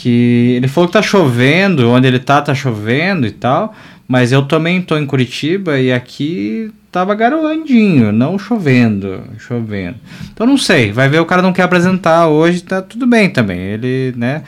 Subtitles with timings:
[0.00, 3.74] que ele falou que tá chovendo, onde ele tá tá chovendo e tal,
[4.06, 9.96] mas eu também tô em Curitiba e aqui tava garoandinho, não chovendo, chovendo.
[10.32, 13.58] Então não sei, vai ver o cara não quer apresentar hoje, tá tudo bem também.
[13.58, 14.44] Ele, né,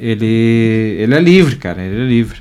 [0.00, 2.40] ele ele é livre, cara, ele é livre.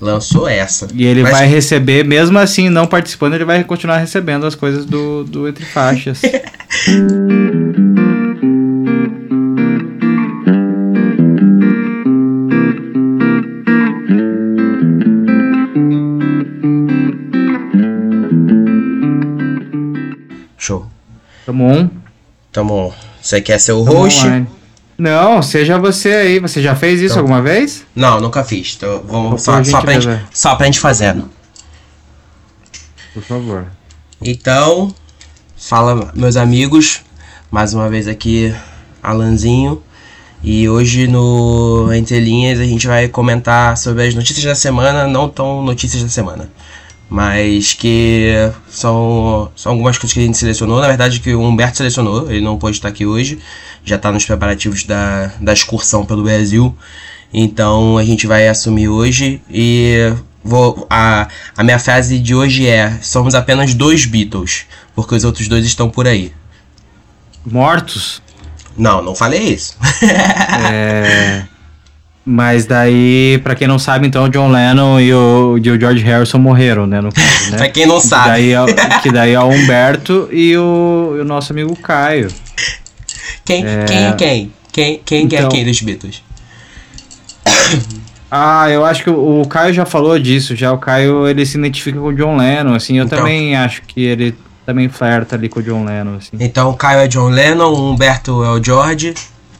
[0.00, 0.88] Lançou essa.
[0.94, 1.32] E ele Mas...
[1.32, 5.66] vai receber, mesmo assim, não participando, ele vai continuar recebendo as coisas do, do Entre
[5.66, 6.22] Faixas.
[21.48, 21.88] Tamo on.
[22.52, 22.92] Tamo on.
[23.22, 24.20] Você quer ser o Tamo host?
[24.20, 24.46] Online.
[24.98, 26.38] Não, seja você aí.
[26.40, 27.86] Você já fez isso então, alguma vez?
[27.96, 28.74] Não, nunca fiz.
[28.76, 31.30] Então, vamos só, só, pra gente, só pra gente fazendo.
[33.14, 33.64] Por favor.
[34.20, 34.94] Então,
[35.56, 37.00] fala, meus amigos.
[37.50, 38.54] Mais uma vez aqui,
[39.02, 39.82] Alanzinho.
[40.44, 45.30] E hoje no Entre Linhas a gente vai comentar sobre as notícias da semana, não
[45.30, 46.50] tão notícias da semana
[47.08, 48.34] mas que
[48.68, 50.80] são, são algumas coisas que a gente selecionou.
[50.80, 53.38] Na verdade, que o Humberto selecionou, ele não pôde estar aqui hoje,
[53.84, 56.76] já está nos preparativos da, da excursão pelo Brasil.
[57.32, 62.98] Então a gente vai assumir hoje e vou a, a minha frase de hoje é:
[63.02, 66.32] somos apenas dois Beatles, porque os outros dois estão por aí.
[67.44, 68.22] Mortos?
[68.76, 69.76] Não, não falei isso.
[70.72, 71.44] é.
[72.30, 76.04] Mas daí, pra quem não sabe, então, o John Lennon e o, e o George
[76.04, 77.00] Harrison morreram, né?
[77.00, 77.56] No caso, né?
[77.56, 78.28] pra quem não sabe.
[78.28, 78.66] Daí, é
[79.02, 82.28] que daí é o Humberto e o, e o nosso amigo Caio.
[83.46, 84.52] Quem é, quem, é quem?
[84.70, 86.22] Quem, quem então, é quem dos Beatles?
[88.30, 90.70] Ah, eu acho que o, o Caio já falou disso, já.
[90.70, 92.98] O Caio, ele se identifica com o John Lennon, assim.
[92.98, 94.34] Eu então, também acho que ele
[94.66, 96.36] também flerta ali com o John Lennon, assim.
[96.38, 99.14] Então, o Caio é John Lennon, o Humberto é o George.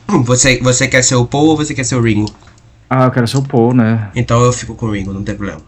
[0.25, 2.31] Você, você quer ser o Paul ou você quer ser o Ringo?
[2.89, 4.09] Ah, eu quero ser o Paul, né?
[4.15, 5.61] Então eu fico com o Ringo, não tem problema.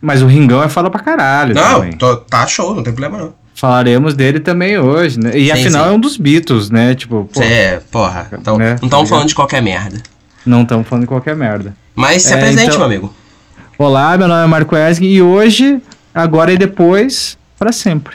[0.00, 1.54] Mas o Ringão é foda pra caralho.
[1.54, 3.34] Não, tô, tá show, não tem problema não.
[3.52, 5.36] Falaremos dele também hoje, né?
[5.36, 5.90] E sim, afinal sim.
[5.90, 6.94] é um dos Beatles, né?
[6.94, 7.46] Tipo, porra.
[7.46, 8.28] É, porra.
[8.32, 8.76] Então, né?
[8.80, 10.00] Não estamos falando de qualquer merda.
[10.46, 11.74] Não estamos falando de qualquer merda.
[11.96, 12.78] Mas se é, apresente, então...
[12.78, 13.14] meu amigo.
[13.76, 15.82] Olá, meu nome é Marco Esg e hoje,
[16.14, 18.14] agora e depois, para sempre.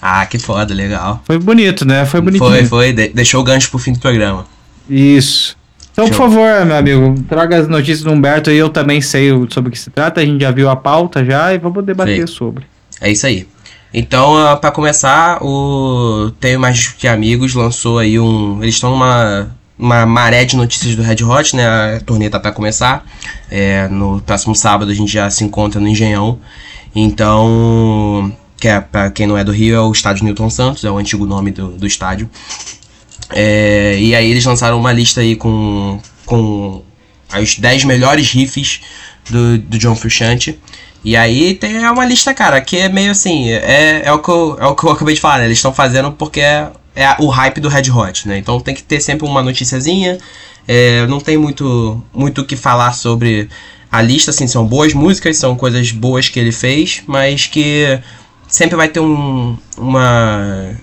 [0.00, 1.20] Ah, que foda, legal.
[1.24, 2.06] Foi bonito, né?
[2.06, 2.48] Foi bonitinho.
[2.48, 2.92] Foi, foi.
[2.92, 4.46] De deixou o gancho pro fim do programa.
[4.88, 5.57] Isso.
[5.98, 6.16] Então, Show.
[6.16, 9.72] por favor, meu amigo, traga as notícias do Humberto e eu também sei sobre o
[9.72, 10.20] que se trata.
[10.20, 12.26] A gente já viu a pauta já e vamos debater Sei.
[12.28, 12.64] sobre.
[13.00, 13.48] É isso aí.
[13.92, 18.62] Então, ah, para começar, o Tenho Mais Que Amigos lançou aí um.
[18.62, 21.96] Eles estão numa uma maré de notícias do Red Hot, né?
[21.96, 23.04] A turnê tá pra começar.
[23.50, 26.38] É, no próximo sábado a gente já se encontra no Engenhão.
[26.94, 30.90] Então, que é, pra quem não é do Rio, é o estádio Newton Santos, é
[30.92, 32.30] o antigo nome do, do estádio.
[33.30, 36.82] É, e aí eles lançaram uma lista aí com, com
[37.40, 38.80] os 10 melhores riffs
[39.28, 40.58] do, do John Frusciante.
[41.04, 44.28] E aí tem é uma lista, cara, que é meio assim, é, é, o, que
[44.28, 45.44] eu, é o que eu acabei de falar, né?
[45.44, 48.38] Eles estão fazendo porque é, é o hype do Red Hot, né?
[48.38, 50.18] Então tem que ter sempre uma noticiazinha.
[50.66, 53.48] É, não tem muito muito o que falar sobre
[53.90, 57.98] a lista, assim, são boas músicas, são coisas boas que ele fez, mas que
[58.46, 60.76] sempre vai ter um, uma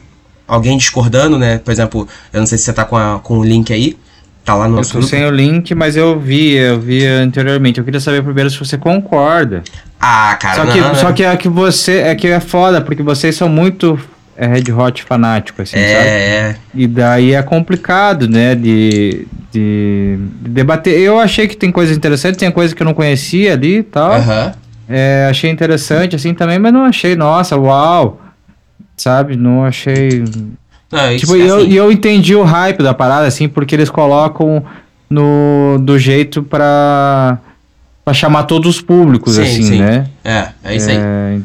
[0.48, 1.58] alguém discordando, né?
[1.58, 3.98] Por exemplo, eu não sei se você tá com, a, com o link aí.
[4.44, 7.80] Tá lá no Eu tô sem o link, mas eu vi, eu vi anteriormente.
[7.80, 9.64] Eu queria saber primeiro se você concorda.
[10.00, 13.02] Ah, cara, só que, não, só que é que você é que é foda, porque
[13.02, 14.00] vocês são muito
[14.38, 16.08] é, Red Hot fanático, assim, é, sabe?
[16.08, 16.56] É.
[16.76, 21.00] E daí é complicado, né, de, de, de, debater.
[21.00, 24.14] Eu achei que tem coisas interessantes, tem coisa que eu não conhecia ali e tal.
[24.14, 24.52] Uhum.
[24.88, 28.22] É, achei interessante, assim, também, mas não achei, nossa, uau
[28.98, 29.36] sabe?
[29.36, 30.24] Não achei.
[30.92, 31.74] Não, tipo, é eu, assim.
[31.74, 34.64] eu entendi o hype da parada, assim, porque eles colocam
[35.10, 37.40] no, do jeito pra,
[38.04, 39.80] pra chamar todos os públicos, sim, assim, sim.
[39.80, 40.08] né?
[40.24, 41.44] É, é isso é, aí.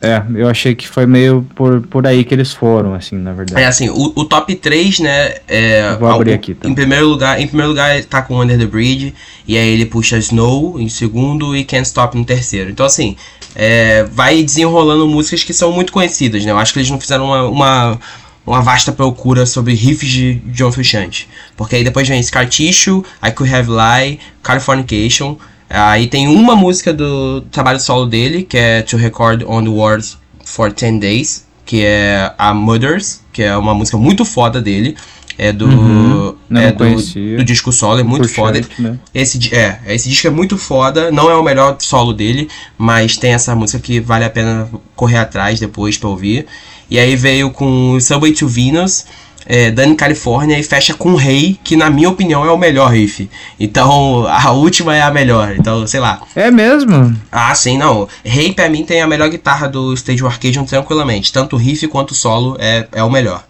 [0.00, 3.60] É, eu achei que foi meio por, por aí que eles foram, assim, na verdade.
[3.60, 5.34] É assim, o, o top 3, né?
[5.48, 6.54] É, vou abrir aqui.
[6.54, 6.68] Tá?
[6.68, 9.12] Em primeiro lugar, em primeiro lugar, ele tá com Under the Bridge,
[9.46, 12.70] e aí ele puxa Snow em segundo e Can't Stop no terceiro.
[12.70, 13.16] Então, assim,
[13.54, 16.50] é, vai desenrolando músicas que são muito conhecidas, né?
[16.50, 18.00] Eu acho que eles não fizeram uma, uma,
[18.46, 21.28] uma vasta procura sobre riffs de John Frusciante.
[21.56, 25.36] Porque aí depois vem Scar Tissue, I Could Have Lie, Californication.
[25.68, 30.16] Aí tem uma música do trabalho solo dele, que é To Record on the Words
[30.44, 34.96] for 10 Days, que é a Mothers, que é uma música muito foda dele.
[35.38, 35.66] É do.
[35.66, 38.60] Uhum, é do, do, disco solo, é muito foda.
[38.76, 38.98] né?
[39.14, 41.12] esse, é, esse disco é muito foda.
[41.12, 45.18] Não é o melhor solo dele, mas tem essa música que vale a pena correr
[45.18, 46.44] atrás depois pra ouvir.
[46.90, 49.04] E aí veio com Subway to Venus.
[49.46, 53.30] é, Dani California e fecha com Rei, que na minha opinião é o melhor riff.
[53.58, 55.54] Então a última é a melhor.
[55.56, 56.20] Então, sei lá.
[56.36, 57.16] É mesmo?
[57.32, 58.06] Ah, sim, não.
[58.24, 61.32] Rei pra mim tem a melhor guitarra do Stage Arcadium tranquilamente.
[61.32, 63.47] Tanto o riff quanto o solo é, é o melhor.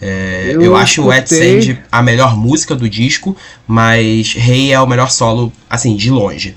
[0.00, 4.80] É, eu, eu acho o Wet Sand a melhor música do disco, mas Rei é
[4.80, 6.54] o melhor solo, assim, de longe.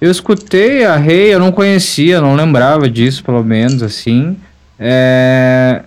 [0.00, 4.36] Eu escutei a Rei, eu não conhecia, não lembrava disso, pelo menos, assim.
[4.78, 5.82] É...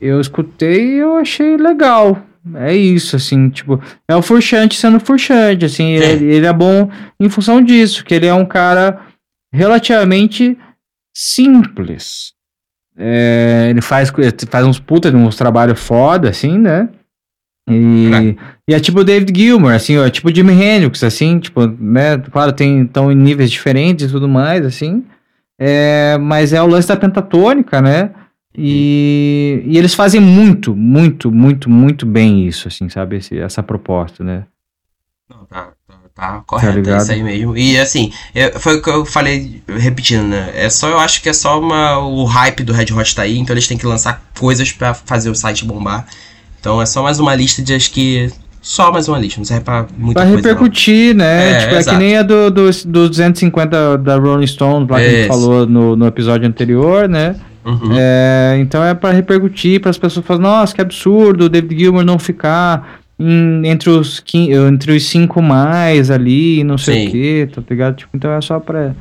[0.00, 2.22] Eu escutei e eu achei legal.
[2.54, 6.90] É isso, assim, tipo, é o Furchante sendo Furchante, assim, ele, ele, é bom
[7.20, 9.00] em função disso, que ele é um cara
[9.52, 10.56] relativamente
[11.14, 12.32] simples.
[12.96, 14.12] É, ele faz,
[14.50, 16.88] faz uns puta, uns trabalhos foda, assim, né?
[17.70, 18.36] E,
[18.66, 22.16] e é tipo o David Gilmour, assim, é tipo Jimi Hendrix, assim, tipo, né?
[22.18, 25.04] Claro, tem estão em níveis diferentes e tudo mais, assim.
[25.58, 28.10] É, mas é o lance da pentatônica, né?
[28.56, 33.16] E, e eles fazem muito, muito, muito, muito bem isso, assim, sabe?
[33.16, 34.44] Esse, essa proposta, né?
[35.28, 35.72] Não, tá,
[36.18, 37.56] tá, correto, tá é isso aí mesmo.
[37.56, 40.50] E assim, eu, foi o que eu falei repetindo, né?
[40.54, 43.38] É só, eu acho que é só uma, o hype do Red Hot tá aí,
[43.38, 46.06] então eles têm que lançar coisas para fazer o site bombar.
[46.60, 48.30] Então é só mais uma lista de acho que.
[48.60, 50.42] Só mais uma lista, não serve pra muita pra coisa.
[50.42, 51.24] Pra repercutir, não.
[51.24, 51.52] né?
[51.52, 55.06] É, tipo, é que nem a do, do, do 250 da Rolling Stones, lá que
[55.06, 57.36] a gente falou no, no episódio anterior, né?
[57.64, 57.92] Uhum.
[57.96, 62.04] É, então é para repercutir, para as pessoas falarem, nossa, que absurdo o David Gilmour
[62.04, 67.08] não ficar entre, os, entre os cinco mais ali, não sei Sim.
[67.08, 67.96] o que, tá ligado?
[67.96, 68.94] Tipo, então é só para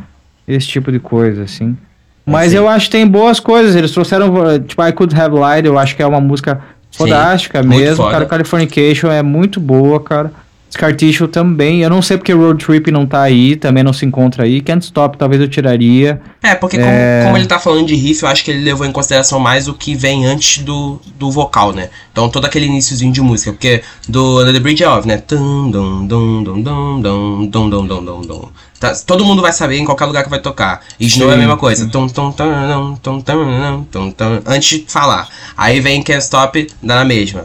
[0.47, 1.77] esse tipo de coisa, assim.
[2.25, 2.57] Mas Sim.
[2.57, 3.75] eu acho que tem boas coisas.
[3.75, 6.59] Eles trouxeram, tipo, I Could Have Lied, eu acho que é uma música
[6.91, 8.09] fodástica Sim, mesmo.
[8.09, 10.31] Cara, Californication é muito boa, cara.
[10.77, 11.81] Scar Tissue também.
[11.81, 14.61] Eu não sei porque Road Trip não tá aí, também não se encontra aí.
[14.61, 16.21] Can't Stop talvez eu tiraria.
[16.41, 17.19] É, porque é...
[17.19, 19.67] Como, como, ele tá falando de riff, eu acho que ele levou em consideração mais
[19.67, 21.89] o que vem antes do, do vocal, né?
[22.11, 23.51] Então todo aquele iníciozinho de música.
[23.51, 25.17] Porque do Under the Bridge of, né?
[28.79, 30.81] Tá, todo mundo vai saber em qualquer lugar que vai tocar.
[30.99, 31.87] E Snow é a mesma coisa.
[31.87, 32.53] Tum, tum, tum,
[33.01, 35.27] tum, tum, tum, tum, antes de falar.
[35.57, 37.43] Aí vem Can't Stop, dá na mesma.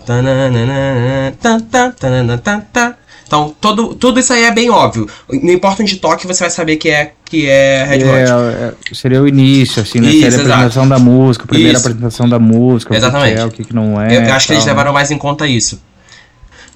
[3.33, 5.09] Então, todo, tudo isso aí é bem óbvio.
[5.27, 8.31] Não importa onde toque, você vai saber que é, que é Red Hot.
[8.31, 10.09] É, é, seria o início, assim, né?
[10.09, 11.87] Isso, seria a apresentação da música, a primeira isso.
[11.87, 13.33] apresentação da música, Exatamente.
[13.33, 14.15] o que é, o que, que não é.
[14.15, 15.81] Eu, eu acho que eles levaram mais em conta isso.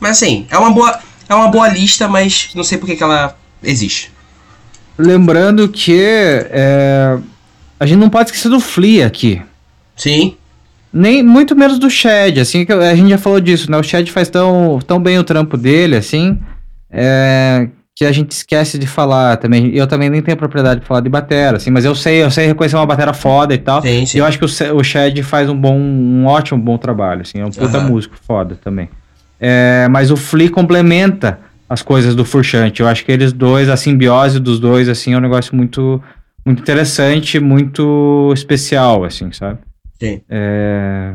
[0.00, 0.98] Mas assim, é uma boa,
[1.28, 4.10] é uma boa lista, mas não sei por que, que ela existe.
[4.96, 7.18] Lembrando que é,
[7.78, 9.42] a gente não pode esquecer do Flea aqui.
[9.94, 10.38] Sim.
[10.96, 13.76] Nem muito menos do Shed, assim, que a gente já falou disso, né?
[13.76, 16.38] O Shed faz tão, tão bem o trampo dele, assim,
[16.90, 19.74] é, que a gente esquece de falar também.
[19.74, 22.46] Eu também nem tenho propriedade de falar de batera, assim, mas eu sei, eu sei
[22.46, 23.82] reconhecer uma batera foda e tal.
[23.82, 24.16] Sim, sim.
[24.16, 27.40] E eu acho que o, o Shed faz um bom, um ótimo, bom trabalho, assim,
[27.40, 27.88] é um puta uhum.
[27.88, 28.88] músico foda também.
[29.38, 31.38] É, mas o Flea complementa
[31.68, 32.80] as coisas do Furchante.
[32.80, 36.02] Eu acho que eles dois, a simbiose dos dois, assim, é um negócio muito,
[36.44, 39.58] muito interessante, muito especial, assim, sabe?
[39.98, 40.20] Sim.
[40.28, 41.14] É,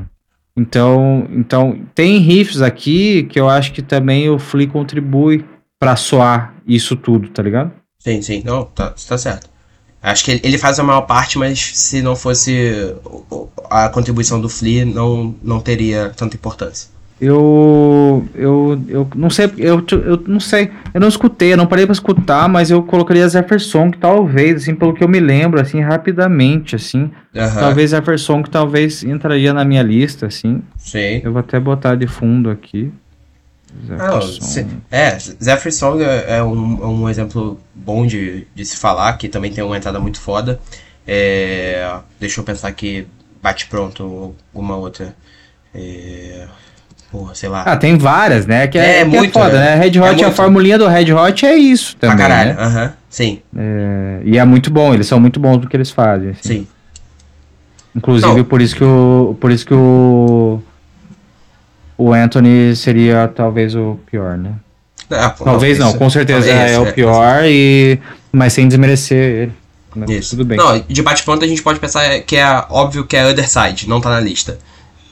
[0.56, 5.46] então, então, tem riffs aqui que eu acho que também o Flea contribui
[5.80, 7.72] para soar isso tudo, tá ligado?
[8.00, 8.44] Sim, sim.
[8.46, 9.50] Não, tá, tá certo.
[10.02, 12.96] Acho que ele faz a maior parte, mas se não fosse
[13.70, 16.90] a contribuição do Flea, não, não teria tanta importância.
[17.20, 17.38] Eu,
[18.36, 21.94] eu, eu não sei, eu, eu não sei, eu não escutei, eu não parei para
[21.94, 26.76] escutar, mas eu colocaria Jefferson, que talvez, assim, pelo que eu me lembro, assim, rapidamente,
[26.76, 27.60] assim, uhum.
[27.60, 30.62] talvez Jefferson que talvez entraria na minha lista, assim.
[30.78, 31.22] Sim.
[31.24, 32.92] Eu vou até botar de fundo aqui.
[33.88, 34.68] Jefferson.
[34.92, 39.64] é, Jefferson é, é um, um exemplo bom de, de se falar, que também tem
[39.64, 40.60] uma entrada muito foda.
[41.08, 43.08] É, deixa eu pensar aqui,
[43.42, 45.16] bate pronto alguma outra.
[45.74, 46.48] É,
[47.12, 47.64] porra, sei lá.
[47.64, 48.68] Ah, tem várias, né?
[48.68, 49.76] Que é, é, que é muito, é foda, né?
[49.76, 52.16] Red Hot, é a formulinha do Red Hot é isso também.
[52.16, 52.64] Pra caralho, né?
[52.64, 52.86] aham, né?
[52.86, 53.42] uh -huh, sim.
[53.56, 56.30] É, e é muito bom, eles são muito bons no que eles fazem.
[56.30, 56.42] Assim.
[56.42, 56.68] Sim.
[57.96, 58.44] Inclusive, Não.
[58.44, 59.36] por isso que o.
[59.40, 60.62] Por isso que o.
[61.98, 64.54] O Anthony seria talvez o pior, né?
[65.10, 68.00] É, talvez não, com certeza é, o pior, e,
[68.32, 69.54] mas sem desmerecer ele.
[69.96, 70.06] Né?
[70.28, 70.58] Tudo bem.
[70.58, 74.00] Não, de bate-pronto a gente pode pensar que é óbvio que é Other Side, não
[74.00, 74.58] tá na lista.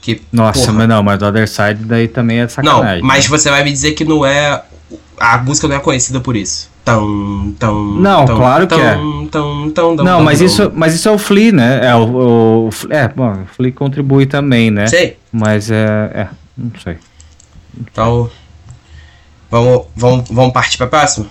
[0.00, 3.02] Que, Nossa, porra, mas não, mas Other Side daí também é sacanagem.
[3.02, 3.38] Não, mas né?
[3.38, 4.62] você vai me dizer que não é.
[5.18, 6.70] A música não é conhecida por isso.
[6.82, 8.94] Tão, tão, não, tão, claro que é.
[9.30, 11.86] Tão, tão, não, tão, mas, Isso, mas isso é o Flea, né?
[11.86, 14.86] É, o, o, é, bom, o Flea contribui também, né?
[14.86, 15.18] Sei.
[15.30, 16.10] Mas é.
[16.14, 16.96] É, não sei.
[17.78, 18.30] Então.
[19.50, 21.26] Vamos, vamos, vamos partir pra próxima?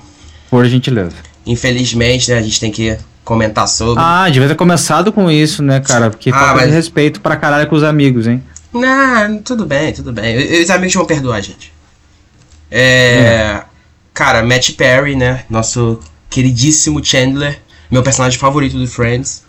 [0.49, 1.15] Por gentileza.
[1.45, 4.03] Infelizmente, né, a gente tem que comentar sobre.
[4.03, 6.09] Ah, devia ter começado com isso, né, cara?
[6.09, 6.67] Porque ah, falta mas...
[6.67, 8.43] de respeito pra caralho com os amigos, hein?
[8.73, 10.61] Não, tudo bem, tudo bem.
[10.61, 11.73] Os amigos vão perdoar a gente.
[12.71, 13.61] É.
[14.13, 15.43] Cara, Matt Perry, né?
[15.49, 15.99] Nosso
[16.29, 17.59] queridíssimo Chandler.
[17.89, 19.43] Meu personagem favorito do Friends.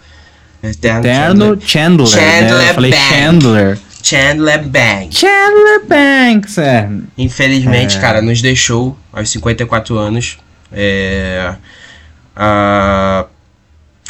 [0.62, 2.06] Eterno, Eterno Chandler.
[2.08, 2.70] Chandler, né?
[2.70, 3.14] Eu falei Bank.
[3.14, 3.78] Chandler.
[4.02, 5.18] Chandler Banks.
[5.18, 6.88] Chandler Banks, é.
[7.18, 8.00] Infelizmente, é.
[8.00, 10.38] cara, nos deixou aos 54 anos.
[10.72, 11.54] É.
[12.34, 13.26] A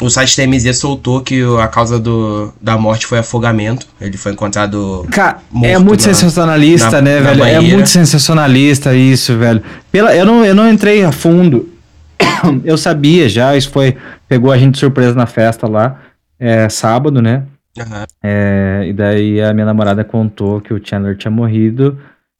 [0.01, 3.87] o site TMZ soltou que a causa do, da morte foi afogamento.
[3.99, 5.07] Ele foi encontrado.
[5.11, 7.35] Cara, é muito na, sensacionalista, na, né, na velho?
[7.35, 7.65] É banheira.
[7.65, 9.61] É muito sensacionalista isso, velho.
[9.91, 11.69] Pela, eu, não, eu não entrei a fundo.
[12.65, 13.95] eu sabia já, isso foi.
[14.27, 16.01] Pegou a gente de surpresa na festa lá.
[16.39, 17.43] É, sábado, né?
[17.77, 18.03] Uhum.
[18.23, 21.97] É, e daí a minha namorada contou que o Chandler tinha morrido.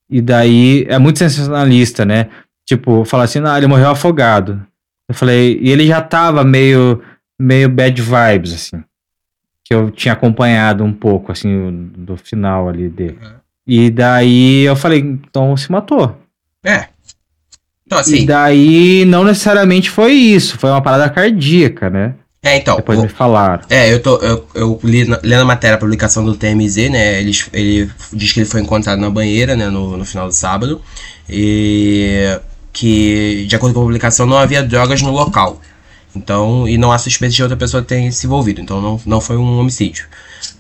[0.10, 2.28] E daí é muito sensacionalista, né?
[2.66, 4.62] Tipo, falar assim, ah, ele morreu afogado.
[5.08, 7.02] Eu falei, e ele já tava meio
[7.42, 8.84] meio bad vibes, assim.
[9.64, 13.18] Que eu tinha acompanhado um pouco, assim, do final ali dele.
[13.22, 13.32] Uhum.
[13.68, 16.16] E daí eu falei, então se matou.
[16.64, 16.86] É.
[17.86, 18.18] Então, assim.
[18.18, 22.16] E daí não necessariamente foi isso, foi uma parada cardíaca, né?
[22.44, 22.76] É, então.
[22.76, 23.64] Depois o, me falaram.
[23.70, 27.20] É, eu, tô, eu, eu li, na, lendo a matéria, a publicação do TMZ, né?
[27.22, 29.70] Ele, ele diz que ele foi encontrado na banheira, né?
[29.70, 30.82] No, no final do sábado.
[31.30, 32.40] E
[32.74, 35.62] que, de acordo com a publicação, não havia drogas no local.
[36.16, 38.62] Então, e não há suspeita de outra pessoa ter se envolvido.
[38.62, 40.06] Então não, não foi um homicídio.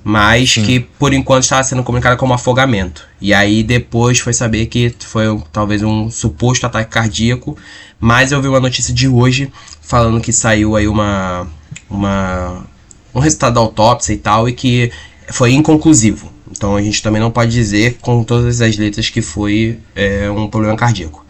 [0.03, 0.63] Mas Sim.
[0.63, 3.05] que por enquanto estava sendo comunicado como afogamento.
[3.20, 7.58] E aí depois foi saber que foi talvez um suposto ataque cardíaco.
[8.00, 11.48] Mas eu vi uma notícia de hoje falando que saiu aí uma.
[11.89, 12.65] uma
[13.13, 14.89] um resultado da autópsia e tal, e que
[15.27, 16.31] foi inconclusivo.
[16.50, 20.48] Então a gente também não pode dizer com todas as letras que foi é, um
[20.48, 21.25] problema cardíaco.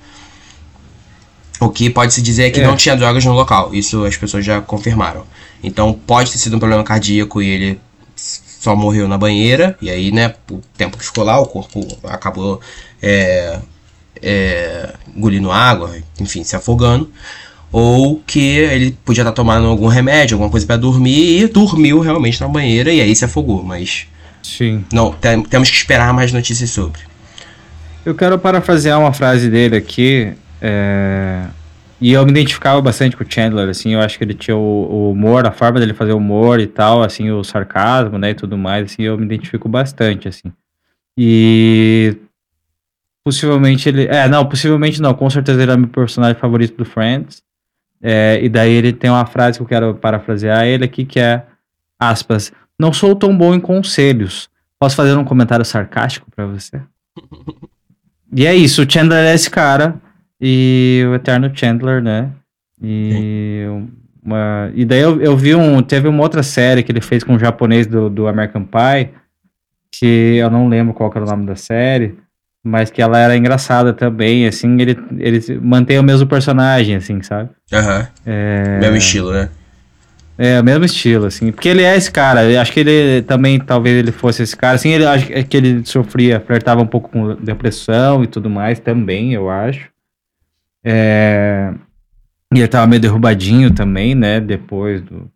[1.62, 2.66] O que pode-se dizer é que é.
[2.66, 3.70] não tinha drogas no local.
[3.72, 5.24] Isso as pessoas já confirmaram.
[5.64, 7.80] Então pode ter sido um problema cardíaco e ele
[8.16, 9.78] só morreu na banheira.
[9.80, 12.60] E aí, né, o tempo que ficou lá, o corpo acabou
[13.00, 13.60] é,
[14.20, 17.12] é, engolindo água, enfim, se afogando.
[17.72, 22.42] Ou que ele podia estar tomando algum remédio, alguma coisa para dormir e dormiu realmente
[22.42, 23.64] na banheira e aí se afogou.
[23.64, 24.08] Mas.
[24.42, 24.84] Sim.
[24.92, 27.02] Não, tem, temos que esperar mais notícias sobre.
[28.04, 30.34] Eu quero parafrasear uma frase dele aqui.
[30.62, 31.48] É...
[32.00, 34.60] E eu me identificava bastante com o Chandler, assim, eu acho que ele tinha o,
[34.60, 38.58] o, humor, a forma dele fazer humor e tal, assim, o sarcasmo, né, e tudo
[38.58, 40.52] mais, assim, eu me identifico bastante, assim.
[41.16, 42.18] E
[43.24, 47.44] possivelmente ele, é, não, possivelmente não, com certeza ele é meu personagem favorito do Friends.
[48.02, 51.46] É, e daí ele tem uma frase que eu quero parafrasear ele aqui, que é,
[52.00, 54.50] aspas, não sou tão bom em conselhos.
[54.80, 56.82] Posso fazer um comentário sarcástico para você?
[58.36, 60.02] e é isso, o Chandler é esse cara
[60.42, 62.32] e o Eterno Chandler, né?
[62.82, 63.64] E,
[64.24, 65.84] uma, e daí eu, eu vi um.
[65.84, 69.10] Teve uma outra série que ele fez com o japonês do, do American Pie,
[69.92, 72.18] que eu não lembro qual era o nome da série,
[72.64, 77.50] mas que ela era engraçada também, assim, ele, ele mantém o mesmo personagem, assim, sabe?
[77.72, 78.00] Aham.
[78.00, 78.08] Uhum.
[78.26, 78.80] É...
[78.80, 79.50] Mesmo estilo, né?
[80.38, 81.52] É, o mesmo estilo, assim.
[81.52, 82.46] Porque ele é esse cara.
[82.46, 84.74] Eu acho que ele também, talvez ele fosse esse cara.
[84.74, 89.36] Assim, ele acho que ele sofria, flertava um pouco com depressão e tudo mais também,
[89.36, 89.91] eu acho.
[90.84, 91.74] É...
[92.54, 94.40] E ele tava meio derrubadinho também, né?
[94.40, 95.32] Depois do.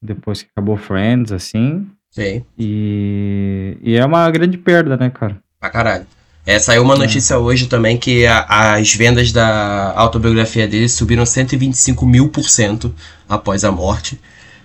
[0.00, 1.88] Depois que acabou Friends, assim.
[2.10, 2.44] Sim.
[2.56, 5.36] E, e é uma grande perda, né, cara?
[5.58, 6.06] Pra caralho.
[6.46, 6.98] É, saiu uma é.
[6.98, 7.36] notícia é.
[7.36, 12.94] hoje também que a, as vendas da autobiografia dele subiram 125 mil por cento
[13.28, 14.18] após a morte.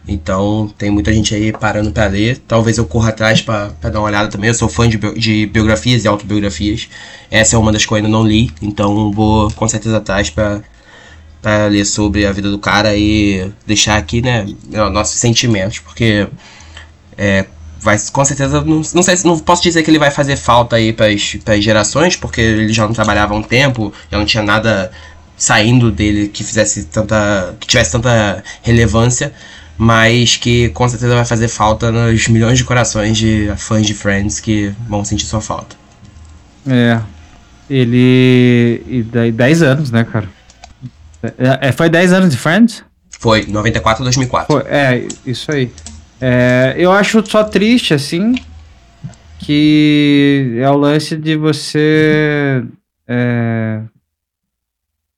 [0.07, 2.37] Então tem muita gente aí parando para ler.
[2.47, 4.49] Talvez eu corra atrás para dar uma olhada também.
[4.49, 6.89] Eu sou fã de, de, biografias e autobiografias.
[7.31, 10.61] Essa é uma das que eu ainda não li, então vou com certeza atrás para
[11.41, 14.45] para ler sobre a vida do cara e deixar aqui, né,
[14.93, 16.25] nossos sentimentos, porque
[17.17, 17.45] é,
[17.81, 20.93] vai com certeza não, não sei não posso dizer que ele vai fazer falta aí
[20.93, 24.89] para as gerações, porque ele já não trabalhava há um tempo, já não tinha nada
[25.35, 29.33] saindo dele que fizesse tanta que tivesse tanta relevância
[29.77, 34.39] mas que com certeza vai fazer falta nos milhões de corações de fãs de Friends
[34.39, 35.75] que vão sentir sua falta.
[36.67, 36.99] É.
[37.69, 38.83] Ele.
[38.87, 40.29] E daí 10 anos, né, cara?
[41.23, 42.83] É, é foi 10 anos de Friends?
[43.19, 44.53] Foi, 94 a 2004.
[44.53, 45.71] Foi, é, isso aí.
[46.19, 48.35] É, eu acho só triste, assim,
[49.39, 52.63] que é o lance de você.
[53.07, 53.81] É,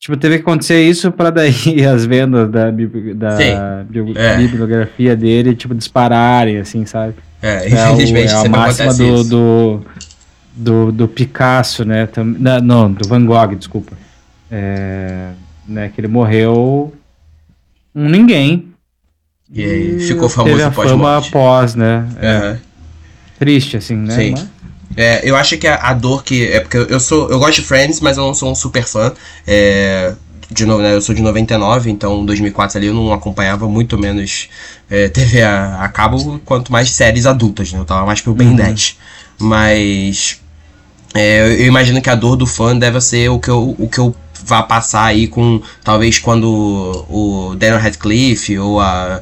[0.06, 1.52] Tipo, teve que acontecer isso para daí
[1.92, 3.84] as vendas da, da é.
[4.38, 7.16] bibliografia dele, tipo, dispararem, assim, sabe?
[7.42, 9.82] É, infelizmente, é, o, é a máxima do, do,
[10.54, 12.06] do, do, Picasso, né?
[12.06, 13.94] Tam, não, do Van Gogh, desculpa.
[14.52, 15.30] É,
[15.68, 16.94] né, que ele morreu
[17.96, 18.68] um ninguém.
[19.52, 22.08] E aí ficou famoso teve a fama após, né?
[22.22, 22.58] Uhum.
[23.40, 24.14] Triste, assim, né?
[24.14, 24.32] Sim.
[24.34, 24.55] Mas...
[24.98, 26.48] É, eu acho que a, a, dor que.
[26.48, 27.30] É porque eu sou.
[27.30, 29.14] Eu gosto de Friends, mas eu não sou um super fã.
[29.46, 30.14] É,
[30.50, 34.48] de novo, né, eu sou de 99, então 2004 ali eu não acompanhava muito menos
[34.90, 37.80] é, TV a, a, cabo, quanto mais séries adultas, né?
[37.80, 38.56] Eu tava mais pelo Ben uhum.
[38.56, 38.98] 10.
[39.40, 40.42] Mas.
[41.14, 44.00] É, eu imagino que a dor do fã deve ser o que eu, o que
[44.00, 45.62] eu vá passar aí com.
[45.84, 49.22] Talvez quando o Daniel Radcliffe ou a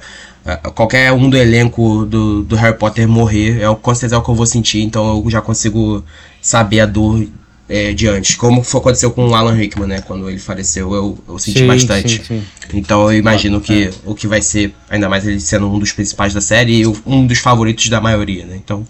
[0.75, 4.29] qualquer um do elenco do, do Harry Potter morrer, é com certeza é o que
[4.29, 6.03] eu vou sentir, então eu já consigo
[6.41, 7.25] saber a dor
[7.69, 8.35] é, de antes.
[8.35, 10.01] Como foi, aconteceu com o Alan Rickman, né?
[10.01, 12.17] Quando ele faleceu, eu, eu senti sim, bastante.
[12.17, 12.43] Sim, sim.
[12.73, 13.91] Então eu imagino que é.
[14.05, 17.25] o que vai ser, ainda mais ele sendo um dos principais da série e um
[17.25, 18.59] dos favoritos da maioria, né?
[18.63, 18.85] Então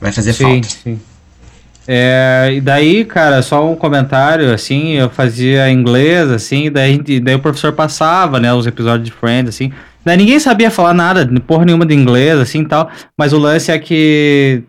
[0.00, 0.68] vai fazer falta.
[0.68, 1.00] Sim.
[1.90, 7.38] É, e daí, cara, só um comentário, assim, eu fazia inglês, assim, daí, daí o
[7.38, 9.72] professor passava, né, os episódios de Friends, assim,
[10.08, 13.78] daí ninguém sabia falar nada, porra nenhuma de inglês, assim, tal, mas o lance é
[13.78, 14.62] que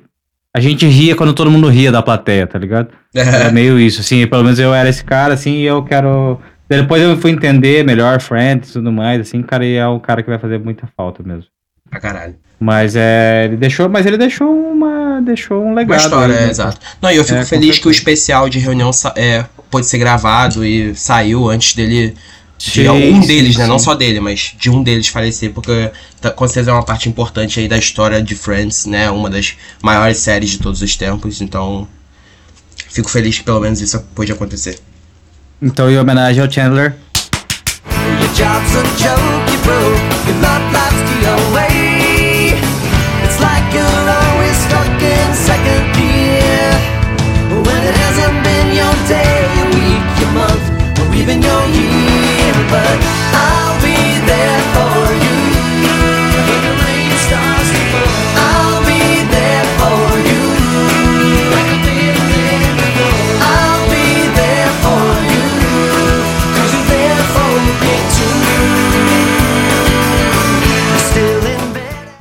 [0.55, 2.89] a gente ria quando todo mundo ria da plateia, tá ligado?
[3.15, 6.39] É meio isso, assim, pelo menos eu era esse cara, assim, e eu quero...
[6.67, 10.21] Depois eu fui entender melhor Friends e tudo mais, assim, cara, e é o cara
[10.21, 11.45] que vai fazer muita falta mesmo.
[11.89, 12.35] Pra caralho.
[12.59, 15.91] Mas é, ele deixou, mas ele deixou uma, deixou um legado.
[15.91, 16.47] Uma história, aí, né?
[16.47, 16.77] é, exato.
[17.01, 20.65] Não, e eu fico é, feliz que o especial de reunião é, pôde ser gravado
[20.65, 22.13] e saiu antes dele
[22.59, 23.63] de sim, um deles, sim, né?
[23.63, 23.69] Sim.
[23.69, 27.07] Não só dele, mas de um deles falecer, porque tá, com certeza é uma parte
[27.07, 29.09] importante aí da história de Friends, né?
[29.09, 31.87] Uma das maiores séries de todos os tempos, então
[32.89, 34.77] fico feliz que pelo menos isso pôde acontecer.
[35.61, 36.95] Então, em homenagem ao Chandler.
[38.19, 40.38] Your job's a joke, you broke,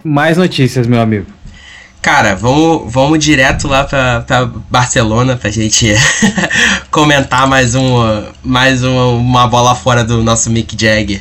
[0.04, 1.37] Mais notícias, meu amigo.
[2.00, 5.94] Cara, vamos, vamos direto lá pra Barcelona pra gente
[6.90, 11.20] comentar mais, um, mais uma, uma bola fora do nosso Mick Jagger.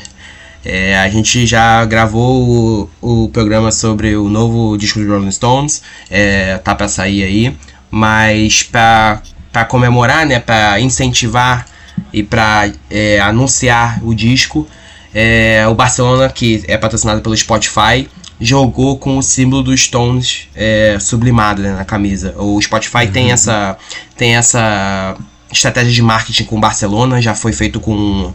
[0.63, 5.82] É, a gente já gravou o, o, programa sobre o novo disco dos Rolling Stones,
[6.10, 7.58] é, tá pra sair aí,
[7.90, 9.22] mas pra
[9.70, 11.66] comemorar, né, pra incentivar
[12.12, 14.68] e pra é, anunciar o disco,
[15.13, 20.97] é, o Barcelona, que é patrocinado pelo Spotify, jogou com o símbolo dos Stones é,
[21.00, 22.36] sublimado né, na camisa.
[22.38, 23.12] O Spotify uhum.
[23.12, 23.78] tem essa
[24.15, 25.15] tem essa
[25.52, 28.34] estratégia de marketing com o Barcelona, já foi feito com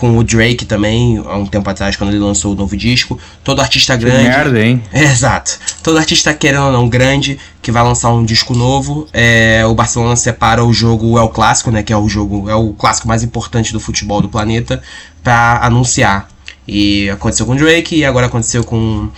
[0.00, 3.18] com o Drake também, há um tempo atrás, quando ele lançou o novo disco.
[3.44, 4.30] Todo artista que grande.
[4.30, 4.82] Merda, hein?
[4.90, 5.58] É, exato.
[5.82, 9.06] Todo artista querendo ou não grande, que vai lançar um disco novo.
[9.12, 11.82] É, o Barcelona separa o jogo É o Clássico, né?
[11.82, 14.82] Que é o jogo, é o clássico mais importante do futebol do planeta,
[15.22, 16.28] para anunciar.
[16.66, 19.10] E aconteceu com o Drake e agora aconteceu com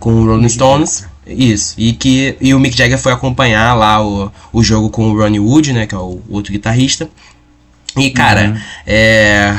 [0.00, 1.06] com o Rolling Stones.
[1.26, 1.74] Isso.
[1.78, 5.38] E que e o Mick Jagger foi acompanhar lá o, o jogo com o Ronnie
[5.38, 7.08] Wood, né, que é o outro guitarrista.
[7.96, 8.60] E, cara, uhum.
[8.86, 9.56] é...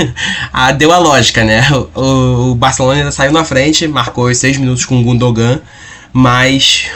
[0.52, 1.62] ah, deu a lógica, né?
[1.94, 5.60] O, o, Barcelona ainda saiu na frente, marcou os seis minutos com o Gundogan,
[6.12, 6.86] mas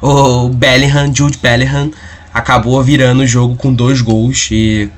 [0.00, 1.90] o Bellingham, Jude Bellingham,
[2.34, 4.48] acabou virando o jogo com dois gols.
[4.50, 4.90] E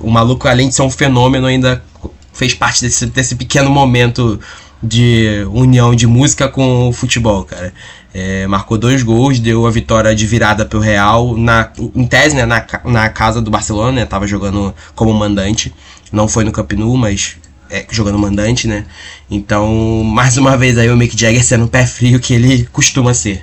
[0.00, 1.82] o maluco, além de ser um fenômeno, ainda
[2.32, 4.40] fez parte desse, desse pequeno momento
[4.82, 7.72] de união de música com o futebol, cara.
[8.14, 12.46] É, marcou dois gols, deu a vitória de virada pro Real, na, em tese, né,
[12.46, 15.72] na, na casa do Barcelona, né, tava jogando como mandante,
[16.10, 17.36] não foi no Camp Nou, mas
[17.70, 18.86] é, jogando mandante, né,
[19.30, 23.42] então, mais uma vez aí o Mick Jagger sendo pé frio que ele costuma ser.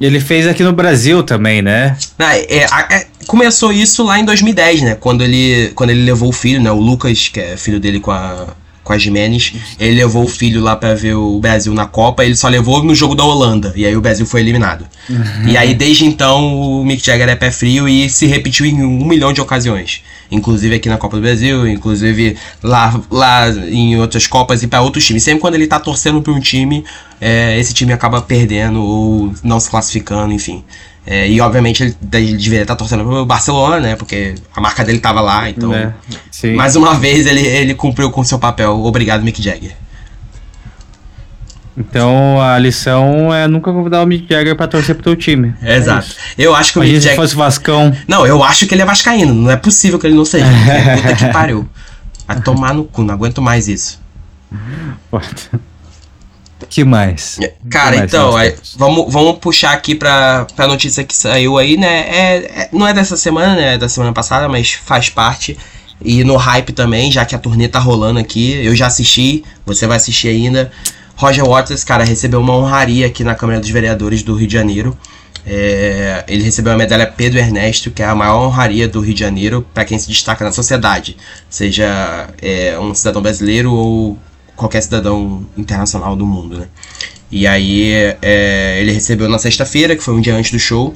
[0.00, 1.98] Ele fez aqui no Brasil também, né?
[2.20, 6.32] Ah, é, é, começou isso lá em 2010, né, quando ele, quando ele levou o
[6.32, 8.46] filho, né, o Lucas, que é filho dele com a
[8.88, 9.52] com a Jimenez.
[9.78, 12.94] Ele levou o filho lá para ver o Brasil na Copa, ele só levou no
[12.94, 14.86] jogo da Holanda, e aí o Brasil foi eliminado.
[15.08, 15.46] Uhum.
[15.46, 19.04] E aí desde então o Mick Jagger é pé frio e se repetiu em um
[19.04, 20.02] milhão de ocasiões.
[20.30, 25.04] Inclusive aqui na Copa do Brasil, inclusive lá, lá em outras Copas e para outros
[25.04, 25.22] times.
[25.22, 26.84] Sempre quando ele tá torcendo para um time,
[27.20, 30.64] é, esse time acaba perdendo ou não se classificando, enfim.
[31.10, 33.96] É, e obviamente ele, ele deveria estar torcendo pro Barcelona, né?
[33.96, 35.72] Porque a marca dele estava lá, então.
[35.72, 35.94] É,
[36.54, 38.84] mais uma vez ele, ele cumpriu com seu papel.
[38.84, 39.74] Obrigado, Mick Jagger.
[41.78, 45.54] Então a lição é nunca convidar o Mick Jagger pra torcer pro teu time.
[45.62, 46.14] É exato.
[46.36, 47.12] eu acho que o Mick Jagger.
[47.12, 47.96] se fosse Vascão.
[48.06, 49.32] Não, eu acho que ele é Vascaíno.
[49.32, 50.44] Não é possível que ele não seja.
[50.94, 51.66] Puta que pariu.
[52.26, 53.98] Vai tomar no cu, não aguento mais isso.
[56.68, 57.38] Que mais?
[57.70, 61.76] Cara, que mais então, aí, vamos, vamos puxar aqui pra, pra notícia que saiu aí,
[61.76, 62.00] né?
[62.08, 63.74] É, é, não é dessa semana, né?
[63.74, 65.56] É da semana passada, mas faz parte.
[66.04, 68.52] E no hype também, já que a turnê tá rolando aqui.
[68.64, 70.70] Eu já assisti, você vai assistir ainda.
[71.16, 74.96] Roger Waters, cara, recebeu uma honraria aqui na Câmara dos Vereadores do Rio de Janeiro.
[75.44, 79.20] É, ele recebeu a medalha Pedro Ernesto, que é a maior honraria do Rio de
[79.20, 81.16] Janeiro para quem se destaca na sociedade,
[81.48, 84.18] seja é, um cidadão brasileiro ou
[84.58, 86.66] qualquer cidadão internacional do mundo, né?
[87.30, 90.94] E aí é, ele recebeu na sexta-feira, que foi um dia antes do show,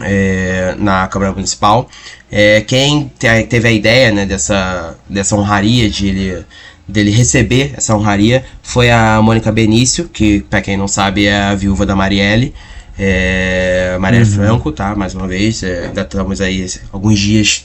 [0.00, 1.88] é, na Câmara Municipal.
[2.30, 3.10] É, quem
[3.48, 6.44] teve a ideia né, dessa, dessa honraria de ele,
[6.86, 11.54] dele receber essa honraria foi a Mônica Benício, que para quem não sabe é a
[11.54, 12.54] viúva da Marielle.
[12.98, 14.34] É, Marielle uhum.
[14.34, 14.94] Franco, tá?
[14.94, 17.64] Mais uma vez, é, ainda estamos aí alguns dias,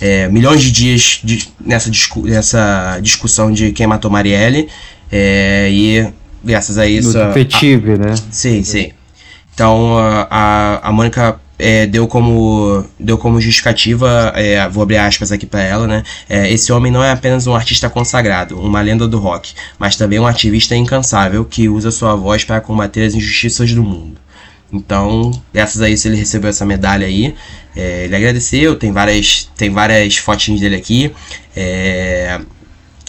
[0.00, 4.68] é, milhões de dias de, nessa, discu nessa discussão de quem matou Marielle.
[5.12, 6.08] É, e
[6.42, 7.16] graças a isso.
[7.16, 8.14] No detetive, a, né?
[8.30, 8.92] Sim, sim.
[9.54, 15.44] Então a, a Mônica é, deu como deu como justificativa, é, vou abrir aspas aqui
[15.44, 16.02] para ela, né?
[16.28, 20.18] É, esse homem não é apenas um artista consagrado, uma lenda do rock, mas também
[20.18, 24.18] um ativista incansável que usa sua voz para combater as injustiças do mundo.
[24.72, 27.34] Então, graças a isso ele recebeu essa medalha aí.
[27.74, 31.12] É, ele agradeceu, tem várias, tem várias fotinhas dele aqui.
[31.56, 32.40] É,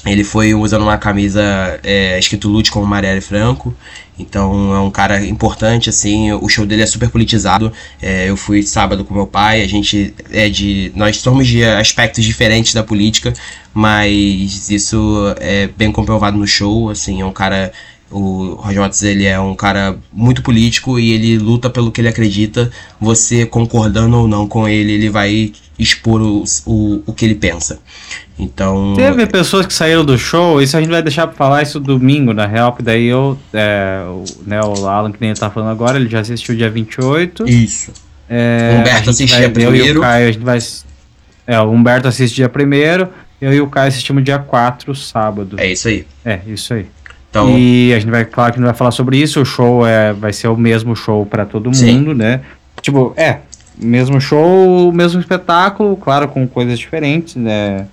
[0.05, 1.41] ele foi usando uma camisa
[1.83, 3.75] é, escrito Lute como Marielle Franco.
[4.17, 6.31] Então é um cara importante, assim.
[6.31, 7.71] O show dele é super politizado.
[8.01, 9.61] É, eu fui sábado com meu pai.
[9.61, 10.91] A gente é de.
[10.95, 13.33] Nós somos de aspectos diferentes da política,
[13.73, 16.89] mas isso é bem comprovado no show.
[16.89, 17.71] Assim, é um cara
[18.11, 22.09] o Roger Waters ele é um cara muito político e ele luta pelo que ele
[22.09, 22.69] acredita.
[22.99, 27.79] Você concordando ou não com ele, ele vai expor o, o, o que ele pensa.
[28.37, 28.93] Então.
[28.95, 32.33] Teve pessoas que saíram do show, isso a gente vai deixar pra falar isso domingo,
[32.33, 33.37] na real, que daí eu.
[33.53, 36.69] É, o, né, o Alan, que nem ele tá falando agora, ele já assistiu dia
[36.69, 37.47] 28.
[37.47, 37.91] Isso.
[38.29, 39.77] É, Humberto assistiu dia primeiro.
[39.77, 40.59] Eu e o Caio, a gente vai.
[41.47, 45.57] É, o Humberto assiste dia primeiro, eu e o Caio assistimos dia 4, sábado.
[45.59, 46.07] É isso aí.
[46.25, 46.87] É, isso aí.
[47.31, 47.57] Então...
[47.57, 50.33] E a gente vai, claro que não vai falar sobre isso, o show é, vai
[50.33, 51.93] ser o mesmo show para todo Sim.
[51.93, 52.41] mundo, né?
[52.81, 53.39] Tipo, é,
[53.77, 57.87] mesmo show, mesmo espetáculo, claro, com coisas diferentes, né?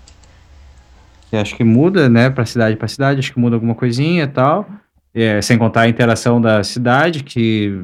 [1.30, 4.28] Que acho que muda, né, pra cidade para cidade, acho que muda alguma coisinha e
[4.28, 4.68] tal.
[5.14, 7.80] É, sem contar a interação da cidade, que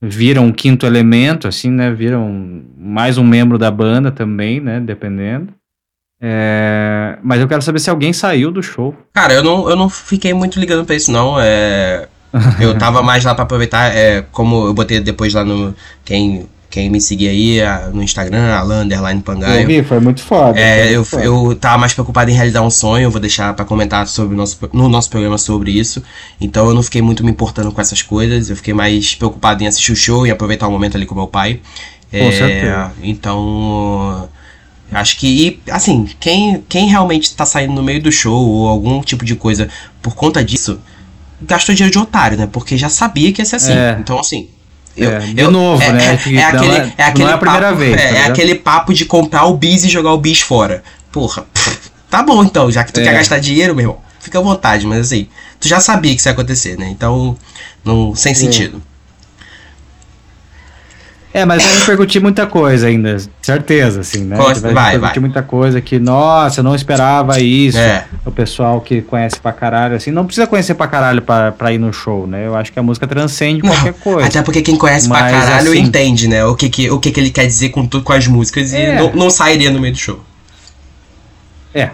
[0.00, 1.90] vira um quinto elemento, assim, né?
[1.92, 4.80] Viram mais um membro da banda também, né?
[4.80, 5.52] Dependendo.
[6.26, 8.94] É, mas eu quero saber se alguém saiu do show.
[9.12, 11.38] Cara, eu não, eu não fiquei muito ligando pra isso, não.
[11.38, 12.08] É,
[12.58, 15.74] eu tava mais lá pra aproveitar, é, como eu botei depois lá no.
[16.02, 17.58] Quem, quem me seguir aí
[17.92, 19.60] no Instagram, Alan Underline Pangaio.
[19.60, 20.58] Eu vi, foi muito foda.
[20.58, 21.22] É, eu, foda.
[21.22, 24.58] eu tava mais preocupado em realizar um sonho, eu vou deixar para comentar sobre nosso,
[24.72, 26.02] no nosso programa sobre isso.
[26.40, 29.66] Então eu não fiquei muito me importando com essas coisas, eu fiquei mais preocupado em
[29.66, 31.60] assistir o show e aproveitar o momento ali com meu pai.
[32.10, 32.92] Com é, certeza.
[33.02, 34.28] Então
[34.94, 39.24] Acho que, assim, quem, quem realmente tá saindo no meio do show ou algum tipo
[39.24, 39.68] de coisa
[40.00, 40.80] por conta disso,
[41.42, 42.48] gastou dinheiro de otário, né?
[42.50, 43.72] Porque já sabia que ia ser assim.
[43.72, 43.96] É.
[43.98, 44.48] Então, assim.
[44.96, 46.04] Eu, é, de eu, novo, é, né?
[46.04, 48.00] É, é, é aquele, é, é aquele é a primeira papo, vez.
[48.00, 50.84] É, tá é aquele papo de comprar o bis e jogar o bis fora.
[51.10, 51.44] Porra,
[52.08, 53.14] tá bom então, já que tu quer é.
[53.14, 55.26] gastar dinheiro, meu irmão, fica à vontade, mas assim,
[55.58, 56.88] tu já sabia que isso ia acontecer, né?
[56.88, 57.36] Então,
[57.84, 58.80] não, sem sentido.
[61.34, 64.36] É, mas vai repercutir muita coisa ainda, certeza, assim, né?
[64.36, 65.20] Vai, vai repercutir vai.
[65.20, 67.76] muita coisa que, nossa, eu não esperava isso.
[67.76, 68.04] É.
[68.24, 71.78] O pessoal que conhece pra caralho, assim, não precisa conhecer pra caralho pra, pra ir
[71.78, 72.46] no show, né?
[72.46, 74.28] Eu acho que a música transcende não, qualquer coisa.
[74.28, 76.44] Até porque quem conhece mas, pra caralho assim, entende, né?
[76.44, 78.94] O que, que, o que, que ele quer dizer com, com as músicas é.
[78.94, 80.20] e não, não sairia no meio do show.
[81.74, 81.90] É, é.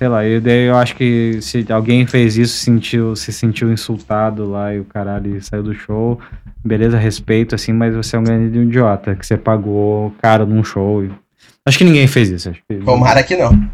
[0.00, 4.74] Sei lá, eu, eu acho que se alguém fez isso, sentiu, se sentiu insultado lá
[4.74, 6.18] e o caralho saiu do show
[6.64, 11.06] beleza, respeito, assim, mas você é um grande idiota, que você pagou caro num show.
[11.64, 12.50] Acho que ninguém fez isso.
[12.50, 12.76] Acho que...
[12.76, 13.68] Tomara que não.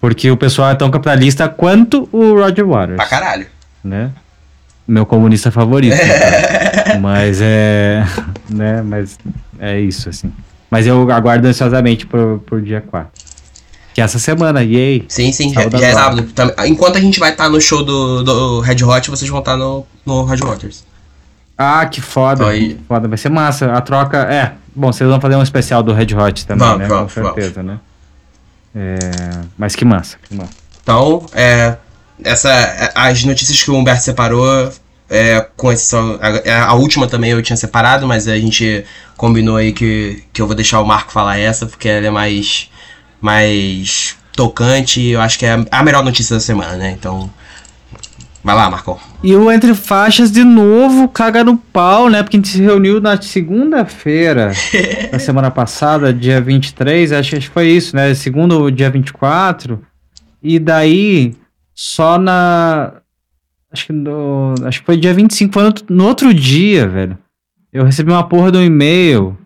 [0.00, 2.96] Porque o pessoal é tão capitalista quanto o Roger Waters.
[2.96, 3.46] Pra caralho.
[3.82, 4.10] Né?
[4.86, 5.96] Meu comunista favorito.
[7.00, 8.04] mas é.
[8.48, 8.82] Né?
[8.82, 9.18] Mas
[9.58, 10.32] é isso, assim.
[10.70, 13.10] Mas eu aguardo ansiosamente por, por dia 4.
[13.96, 15.06] Que é essa semana, yay.
[15.08, 16.28] Sim, sim, já, já é sábado.
[16.66, 19.52] Enquanto a gente vai estar tá no show do, do Red Hot, vocês vão estar
[19.52, 20.84] tá no, no Red Waters.
[21.56, 22.46] Ah, que foda.
[22.46, 22.78] Aí.
[22.86, 23.72] Foda, vai ser massa.
[23.72, 24.18] A troca.
[24.18, 24.52] É.
[24.74, 26.88] Bom, vocês vão fazer um especial do Red Hot também, vamos, né?
[26.88, 27.72] Vamos, Com certeza, vamos.
[27.72, 27.80] né?
[28.74, 29.30] É...
[29.56, 30.52] Mas que massa, que massa.
[30.82, 31.78] Então, é,
[32.22, 34.70] essa, as notícias que o Humberto separou,
[35.08, 36.18] é, com exceção.
[36.20, 38.84] A, a, última também eu tinha separado, mas a gente
[39.16, 42.68] combinou aí que, que eu vou deixar o Marco falar essa, porque ela é mais,
[43.26, 45.02] mais tocante.
[45.02, 46.92] Eu acho que é a melhor notícia da semana, né?
[46.92, 47.28] Então,
[48.44, 48.96] Vai lá, Marcão.
[49.24, 52.22] E o Entre Faixas, de novo, caga no pau, né?
[52.22, 54.52] Porque a gente se reuniu na segunda-feira,
[55.10, 58.14] na semana passada, dia 23, acho, acho que foi isso, né?
[58.14, 59.84] Segundo, dia 24.
[60.40, 61.34] E daí,
[61.74, 62.92] só na.
[63.72, 67.18] Acho que, no, acho que foi dia 25, foi no, no outro dia, velho.
[67.72, 69.36] Eu recebi uma porra de um e-mail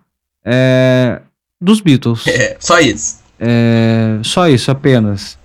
[0.45, 1.23] é,
[1.59, 2.25] dos Beatles.
[2.29, 3.21] É, só isso.
[3.40, 5.38] É, só isso, apenas.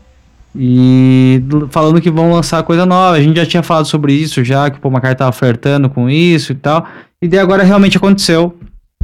[0.53, 3.15] E falando que vão lançar coisa nova.
[3.15, 6.09] A gente já tinha falado sobre isso já, que o Paul McCartney tava flertando com
[6.09, 6.85] isso e tal.
[7.21, 8.57] E daí agora realmente aconteceu.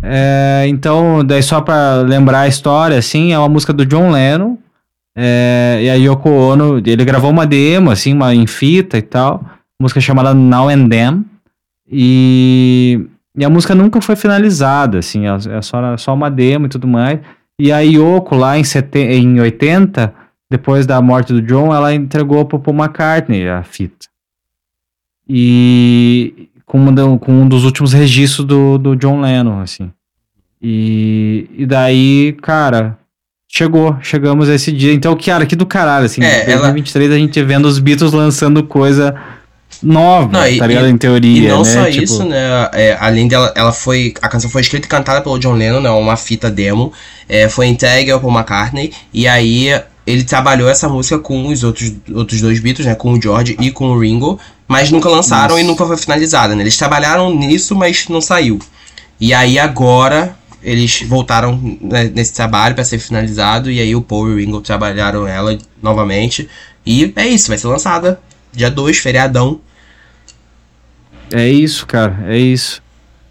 [0.03, 4.57] É, então, daí só pra lembrar a história, assim, é uma música do John Lennon.
[5.15, 9.43] É, e a Yoko Ono, ele gravou uma demo, assim, uma em fita e tal.
[9.81, 11.25] Música chamada Now and Then.
[11.91, 13.05] E,
[13.37, 16.87] e a música nunca foi finalizada, assim, é, é só, só uma demo e tudo
[16.87, 17.19] mais.
[17.63, 20.11] E a Yoko, lá em, sete, em 80,
[20.49, 24.07] depois da morte do John, ela entregou pro Paul McCartney a fita.
[25.29, 29.91] E com um, com um dos últimos registros do, do John Lennon, assim.
[30.59, 32.97] E, e daí, cara,
[33.47, 34.91] chegou, chegamos a esse dia.
[34.91, 38.63] Então, cara, que do caralho, assim, É, em 2023 a gente vendo os Beatles lançando
[38.63, 39.15] coisa
[39.81, 40.87] nova, Não, e- tá ligado?
[40.87, 41.73] e- em teoria, E não né?
[41.73, 42.69] só Tipo, isso, né?
[42.73, 44.13] é, além dela, ela foi.
[44.21, 45.89] A canção foi escrita e cantada pelo John Lennon, né?
[45.89, 46.91] Uma fita demo.
[47.29, 48.91] é, foi entregue ao Paul McCartney.
[49.13, 49.69] E aí
[50.05, 52.93] ele trabalhou essa música com os outros, outros dois Beatles, né?
[52.93, 54.37] Com o George e com o Ringo.
[54.67, 55.63] Mas nunca lançaram Isso.
[55.63, 56.61] e nunca foi finalizada, né?
[56.63, 58.59] Eles trabalharam nisso, mas não saiu.
[59.19, 63.71] E aí agora eles voltaram né, nesse trabalho para ser finalizado.
[63.71, 66.49] E aí o Paul e o Ringo trabalharam ela novamente.
[66.85, 68.19] E é isso, vai ser lançada
[68.51, 69.61] dia 2, feriadão.
[71.33, 72.81] É isso, cara, é isso.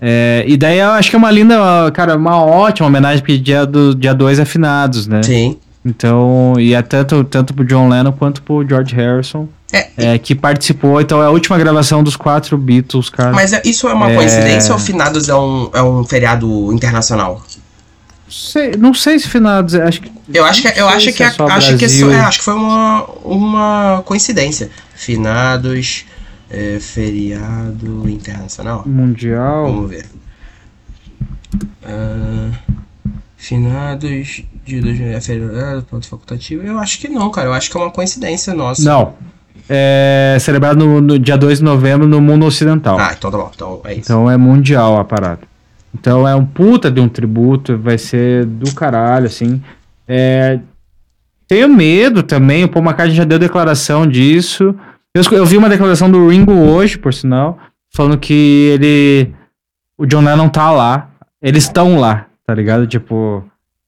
[0.00, 1.56] É, e daí eu acho que é uma linda,
[1.92, 5.22] cara, uma ótima homenagem, porque dia 2 dia dois é finados, né?
[5.22, 5.58] Sim.
[5.84, 10.34] Então, e é tanto, tanto pro John Lennon quanto pro George Harrison, É, é, que
[10.34, 11.00] participou.
[11.00, 13.32] Então é a última gravação dos quatro Beatles, cara.
[13.32, 14.14] Mas é- isso é uma É.
[14.16, 17.42] coincidência ou finados é um, é um feriado internacional?
[18.28, 20.10] Sei- não sei se finados, é, acho que.
[20.32, 22.44] Eu acho que não eu sei acho que é é- acho que é, acho que
[22.44, 24.70] foi uma, uma coincidência.
[24.94, 26.04] Finados
[26.50, 28.82] é, feriado internacional.
[28.86, 29.66] Mundial.
[29.66, 30.06] Vamos ver.
[31.84, 32.50] Ah,
[33.36, 36.62] finados de 2000 é feriado ponto facultativo.
[36.62, 37.48] Eu acho que não, cara.
[37.48, 38.82] Eu acho que é uma coincidência nossa.
[38.82, 39.14] Não.
[39.68, 42.98] É celebrado no, no dia 2 de novembro no mundo ocidental.
[42.98, 43.50] Ah, então tá bom.
[43.54, 44.00] Então é isso.
[44.00, 45.40] Então é mundial a parada.
[45.94, 49.62] Então é um puta de um tributo, vai ser do caralho, assim.
[50.06, 50.58] É,
[51.46, 54.74] tenho medo também, o Paul McCartney já deu declaração disso.
[55.14, 57.58] Eu, eu vi uma declaração do Ringo hoje, por sinal,
[57.92, 59.34] falando que ele.
[59.98, 61.10] O John Lennon tá lá.
[61.42, 62.86] Eles estão lá, tá ligado?
[62.86, 63.44] Tipo.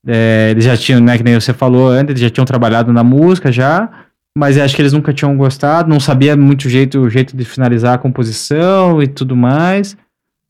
[0.06, 3.04] é, eles já tinham, né, que nem você falou antes, eles já tinham trabalhado na
[3.04, 3.88] música já.
[4.34, 7.44] Mas acho que eles nunca tinham gostado, não sabia muito o jeito, o jeito de
[7.44, 9.96] finalizar a composição e tudo mais.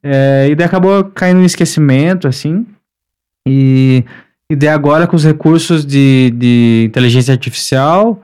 [0.02, 2.64] É, e daí acabou caindo em esquecimento, assim.
[3.46, 4.04] E,
[4.48, 8.22] e daí agora com os recursos de, de inteligência artificial,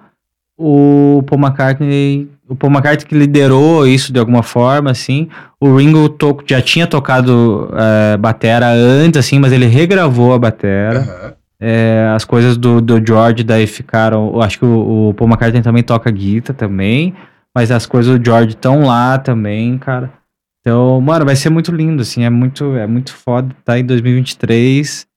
[0.56, 5.28] o Paul McCartney, o Paul McCartney que liderou isso de alguma forma, assim.
[5.60, 11.00] O Ringo to, já tinha tocado é, batera antes, assim, mas ele regravou a batera.
[11.00, 11.34] Aham.
[11.60, 14.40] É, as coisas do, do George daí ficaram.
[14.40, 17.14] Acho que o, o Paul McCartney também toca guitarra também.
[17.54, 20.12] Mas as coisas do George estão lá também, cara.
[20.60, 22.24] Então, mano, vai ser muito lindo, assim.
[22.24, 25.07] É muito, é muito foda tá em 2023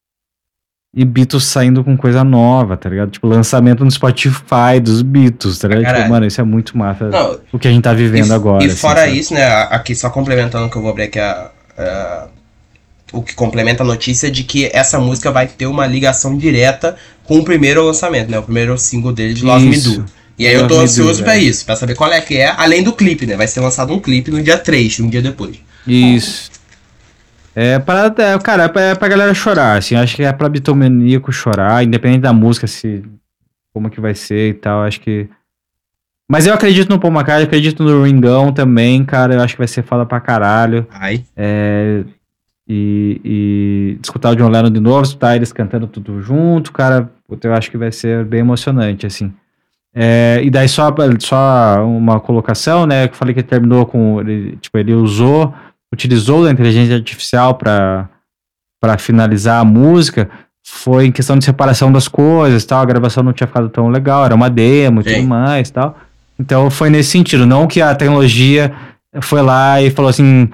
[0.94, 3.12] e Beatles saindo com coisa nova, tá ligado?
[3.12, 5.96] Tipo, lançamento no Spotify dos Beatles, tá ligado?
[5.96, 7.08] Tipo, mano, isso é muito massa.
[7.10, 8.64] Não, O que a gente tá vivendo e, agora.
[8.64, 9.18] E assim, fora sabe?
[9.18, 12.28] isso, né, aqui só complementando que eu vou abrir aqui a, a-
[13.14, 17.40] o que complementa a notícia de que essa música vai ter uma ligação direta com
[17.40, 18.40] o primeiro lançamento, né?
[18.40, 19.90] O primeiro single dele de Love Isso.
[19.92, 20.06] Me Do.
[20.40, 21.40] E aí eu tô Do, ansioso pra é.
[21.40, 23.36] isso, pra saber qual é que é, além do clipe, né?
[23.38, 25.58] Vai ser lançado um clipe no dia 3, um dia depois.
[25.88, 26.51] Isso.
[27.56, 30.48] É pra, é, cara, é pra, é pra galera chorar, assim, acho que é pra
[30.48, 33.04] bitomaníaco chorar, independente da música, se
[33.74, 35.30] como que vai ser e tal, acho que...
[36.30, 39.68] Mas eu acredito no Paul McCartney, acredito no Ringão também, cara, eu acho que vai
[39.68, 41.26] ser foda pra caralho, Ai.
[41.36, 42.04] é,
[42.66, 47.12] e, e escutar o John Lennon de novo, escutar eles cantando tudo junto, cara,
[47.44, 49.34] eu acho que vai ser bem emocionante, assim.
[49.94, 54.22] É, e daí só, só uma colocação, né, que eu falei que ele terminou com,
[54.22, 55.54] ele, tipo, ele usou
[55.94, 58.08] utilizou da inteligência artificial para
[58.98, 60.30] finalizar a música
[60.64, 64.24] foi em questão de separação das coisas, tal, a gravação não tinha ficado tão legal,
[64.26, 65.98] era uma demo e tudo mais, tal.
[66.40, 68.72] Então foi nesse sentido, não que a tecnologia
[69.22, 70.50] foi lá e falou assim,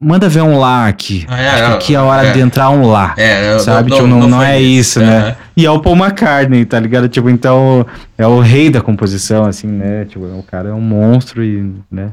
[0.00, 1.24] manda ver um lá aqui.
[1.28, 2.32] Ah, é, Acho que não, aqui é a hora é.
[2.32, 3.14] de entrar um lá.
[3.16, 3.90] É, sabe?
[3.90, 5.00] não- tipo, não, não não é isso.
[5.00, 5.36] isso, né?
[5.56, 7.08] E é o Paul McCartney, tá ligado?
[7.08, 10.04] Tipo, então é o rei da composição, assim, né?
[10.04, 12.10] Tipo, o cara é um monstro e, né?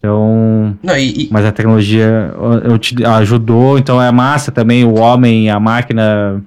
[0.00, 2.32] Então, Não, e, e- mas a tecnologia
[3.18, 6.42] ajudou, então é massa também o homem e a máquina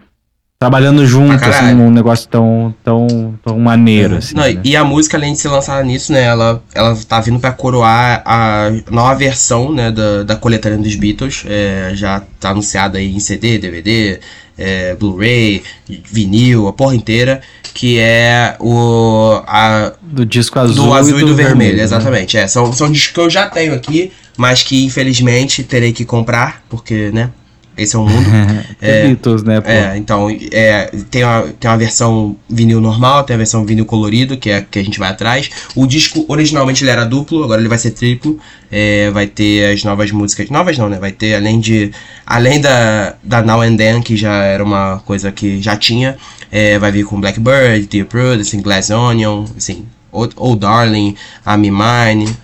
[0.60, 4.34] trabalhando junto, Pra assim, num negócio tão, tão, tão maneiro, assim.
[4.34, 4.62] Não, né?
[4.64, 8.24] e a música, além de ser lançada nisso, né, ela, ela tá vindo pra coroar
[8.26, 13.20] a nova versão, né, da, da coletânea dos Beatles, é, já tá anunciada aí em
[13.20, 14.20] CD, DVD,
[14.58, 17.42] é, Blu-ray, vinil, a porra inteira,
[17.74, 21.84] que é o, a, Do disco azul, do azul e do, vermelho, né?
[21.84, 22.38] exatamente.
[22.38, 26.64] É, são, são discos que eu já tenho aqui, mas que infelizmente terei que comprar,
[26.70, 27.32] porque, né,
[27.78, 28.24] esse é o mundo.
[28.82, 29.62] É, Beatles, né?
[29.62, 29.70] Pô.
[29.70, 34.36] É, então, é, tem, uma, tem uma versão vinil normal, tem a versão vinil colorido,
[34.36, 35.50] que é a que a gente vai atrás.
[35.74, 38.38] O disco, originalmente, ele era duplo, agora ele vai ser triplo.
[38.70, 40.50] É, vai ter as novas músicas.
[40.50, 40.98] Novas não, né?
[41.00, 41.92] Vai ter, além de.
[42.26, 46.18] Além da, da Now and Then, que já era uma coisa que já tinha,
[46.52, 49.86] é, vai vir com Blackbird, Dear Prudence, Glass Onion, assim.
[50.12, 51.16] Oh, oh Darling,
[51.48, 52.36] I'm Mine,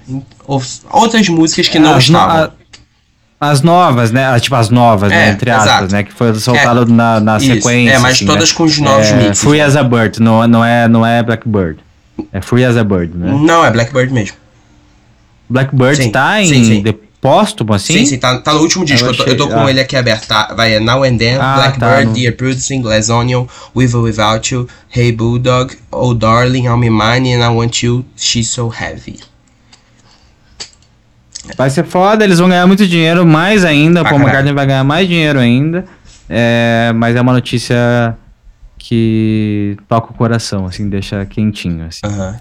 [0.48, 0.62] ou-
[0.92, 2.44] outras músicas que não As no- estavam.
[2.46, 2.59] a-
[3.42, 4.38] As novas, né?
[4.40, 5.30] Tipo, as novas, É, né?
[5.30, 5.92] Entre aspas, exato.
[5.94, 6.04] né?
[6.04, 7.92] Que foi soltado na, na Isso, sequência.
[7.94, 8.56] é, mas assim, todas né?
[8.58, 9.40] com os novos é, mixes.
[9.44, 11.80] Free as a Bird, não, não, é, não é Blackbird.
[12.34, 13.32] É Free as a Bird, né?
[13.42, 14.36] Não, é Blackbird mesmo.
[15.50, 16.84] Blackbird Sim, tá em sim, sim.
[16.84, 17.94] de póstumo, assim?
[18.00, 19.08] Sim, sim, tá, tá no último disco.
[19.08, 19.70] Eu, tô, eu tô achei- com ah.
[19.70, 20.28] ele aqui aberto.
[20.28, 20.54] Tá?
[20.56, 24.04] Vai é Now and Then, Ah, Blackbird, tá, no- Dear Prudence, Glass Onion, With or
[24.04, 29.20] Without You, Hey Bulldog, Oh Darling, I'm Mine and I Want You, She's So Heavy.
[31.58, 34.02] Vai ser foda, eles vão ganhar muito dinheiro, mais ainda.
[34.02, 34.22] O Pra Paul.
[34.22, 35.86] McCartney vai ganhar mais dinheiro ainda.
[36.30, 38.16] É, mas é uma notícia
[38.78, 42.02] que toca o coração, assim, deixa quentinho, assim.
[42.06, 42.40] Aham.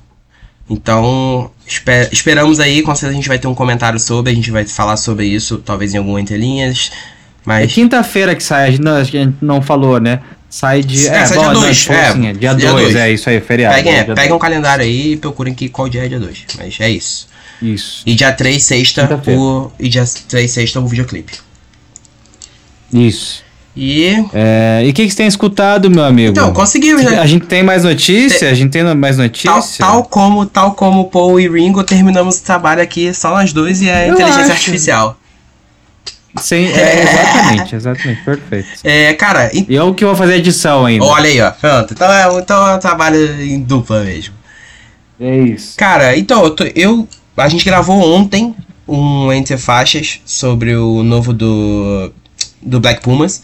[0.70, 4.50] Então, espe- esperamos aí, com certeza a gente vai ter um comentário sobre, a gente
[4.50, 6.90] vai falar sobre isso, talvez em alguma entrelinhas.
[6.92, 6.96] É
[7.44, 7.72] Mas.
[7.72, 10.20] quinta-feira que sai, a gente, não, a gente não falou, né?
[10.50, 11.06] Sai de.
[11.08, 12.96] É, sai dia não, dois, falou é, assim, é dia dia 2, dois.
[12.96, 13.74] é isso aí, feriado.
[13.76, 16.20] Peguem, é, é, dia peguem um calendário aí e procurem que qual dia é dia
[16.20, 16.46] 2.
[16.58, 17.28] Mas é isso.
[17.60, 19.70] Isso, E dia 3, sexta, o.
[19.80, 21.32] E dia 3, sexta, o videoclipe.
[22.92, 23.42] isso.
[23.76, 24.24] E.
[24.34, 26.30] É, e o que, que você tem escutado, meu amigo?
[26.32, 27.18] Então, conseguimos, né?
[27.20, 28.50] A gente tem mais notícia?
[28.50, 29.78] A gente tem mais Tal, notícia?
[29.78, 33.88] tal como tal como Paul e Ringo terminamos o trabalho aqui só nós dois e
[33.88, 34.52] a Eu inteligência acho.
[34.52, 35.16] artificial.
[36.36, 38.68] Sim, é, exatamente, exatamente, perfeito.
[38.84, 41.04] É, cara, e- E eu que vou fazer a edição ainda.
[41.04, 41.50] olha aí, ó.
[41.52, 41.92] Pronto.
[41.94, 44.34] Então é, então é um trabalho em dupla mesmo.
[45.20, 45.74] É isso.
[45.76, 47.08] Cara, então, eu, tô- eu-
[47.38, 48.54] A gente gravou ontem
[48.86, 52.12] um Entre Faixas sobre o novo do.
[52.60, 53.42] Do Black Pumas.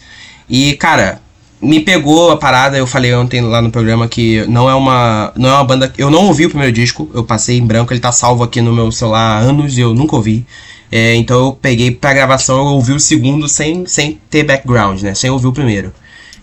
[0.49, 1.21] E, cara,
[1.61, 5.31] me pegou a parada, eu falei ontem lá no programa que não é uma.
[5.35, 5.93] Não é uma banda.
[5.97, 8.73] Eu não ouvi o primeiro disco, eu passei em branco, ele tá salvo aqui no
[8.73, 10.45] meu celular há anos e eu nunca ouvi.
[10.91, 15.13] É, então eu peguei pra gravação, eu ouvi o segundo sem, sem ter background, né?
[15.13, 15.93] Sem ouvir o primeiro.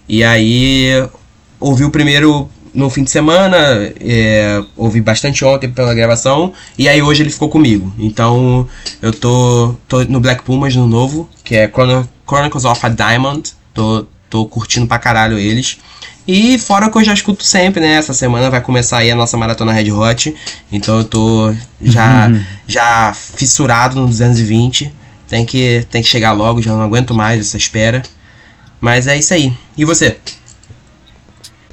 [0.09, 0.91] E aí
[1.61, 3.56] ouvi o primeiro no fim de semana,
[4.00, 7.92] é, ouvi bastante ontem pela gravação, e aí hoje ele ficou comigo.
[7.98, 8.66] Então
[9.00, 13.52] eu tô, tô no Black Pumas no novo, que é Chrono- Chronicles of a Diamond.
[13.74, 15.78] Tô, tô curtindo pra caralho eles.
[16.26, 17.94] E fora que eu já escuto sempre, né?
[17.94, 20.35] Essa semana vai começar aí a nossa maratona Red Hot.
[20.70, 22.30] Então eu tô já,
[22.66, 24.92] já fissurado no 220.
[25.28, 28.02] Tem que, tem que chegar logo, já não aguento mais essa espera.
[28.80, 29.52] Mas é isso aí.
[29.76, 30.16] E você?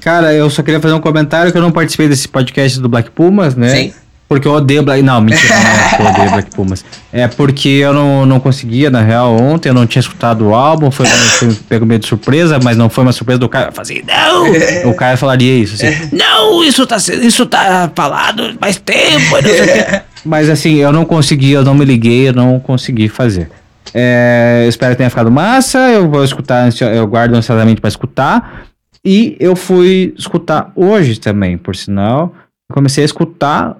[0.00, 3.10] Cara, eu só queria fazer um comentário que eu não participei desse podcast do Black
[3.10, 3.68] Pumas, né?
[3.68, 3.92] Sim.
[4.28, 5.02] Porque eu odeio Black...
[5.02, 6.84] Não, mentira, não é eu odeio Black Pumas.
[7.12, 10.88] É porque eu não, não conseguia, na real, ontem eu não tinha escutado o álbum,
[10.90, 14.90] foi, foi pego meio de surpresa, mas não foi uma surpresa do cara fazer, não!
[14.90, 19.62] o cara falaria isso, assim, não, isso tá, isso tá falado faz tempo, não sei
[19.62, 20.00] o quê.
[20.24, 23.50] Mas assim, eu não consegui, eu não me liguei, eu não consegui fazer.
[23.92, 28.69] É, espero que tenha ficado massa, eu vou escutar, eu guardo ansiosamente pra escutar.
[29.04, 32.34] E eu fui escutar hoje também, por sinal.
[32.70, 33.76] Comecei a escutar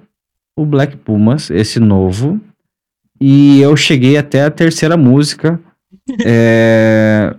[0.57, 2.41] o Black Pumas, esse novo.
[3.21, 5.61] E eu cheguei até a terceira música.
[6.25, 7.35] É,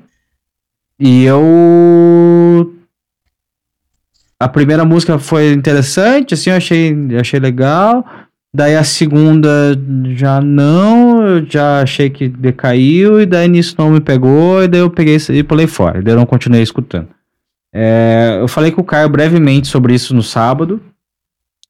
[0.99, 2.73] E eu.
[4.39, 8.05] A primeira música foi interessante, assim, eu achei, achei legal.
[8.53, 9.49] Daí a segunda
[10.15, 14.81] já não, eu já achei que decaiu, e daí nisso não me pegou, e daí
[14.81, 17.07] eu peguei e pulei fora, e daí eu não continuei escutando.
[17.73, 20.81] É, eu falei com o Caio brevemente sobre isso no sábado,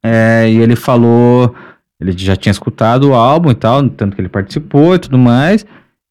[0.04, 1.54] é, e ele falou,
[1.99, 5.66] ele já tinha escutado o álbum e tal, tanto que ele participou e tudo mais,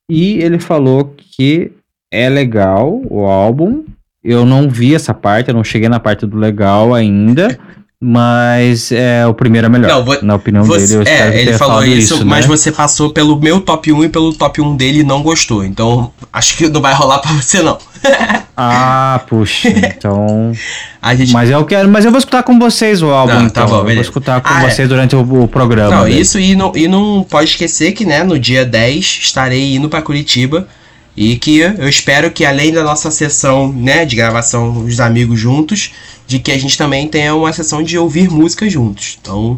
[0.09, 1.73] e ele falou que
[2.11, 3.85] é legal o álbum,
[4.23, 7.59] eu não vi essa parte, eu não cheguei na parte do legal ainda,
[8.03, 9.89] Mas é, o primeiro é melhor.
[9.89, 12.57] Não, vou, na opinião você, dele, eu É, ele falou isso, isso, mas né?
[12.57, 15.63] você passou pelo meu top 1 e pelo top 1 dele e não gostou.
[15.63, 17.77] Então, acho que não vai rolar pra você, não.
[18.57, 19.69] ah, puxa.
[19.69, 20.51] Então.
[21.15, 21.31] Gente...
[21.31, 21.91] Mas eu quero.
[21.91, 23.35] Mas eu vou escutar com vocês o álbum.
[23.35, 23.67] Não, tá então.
[23.67, 24.71] bom, eu vou escutar com ah, é.
[24.71, 24.89] vocês é.
[24.89, 25.95] durante o, o, programa.
[25.95, 26.21] Não, dele.
[26.21, 30.01] isso e não, e não pode esquecer que, né, no dia 10 estarei indo para
[30.01, 30.67] Curitiba.
[31.15, 35.93] E que eu espero que além da nossa sessão, né, de gravação dos amigos juntos,
[36.31, 39.19] de que a gente também tenha uma sessão de ouvir música juntos.
[39.21, 39.57] Então,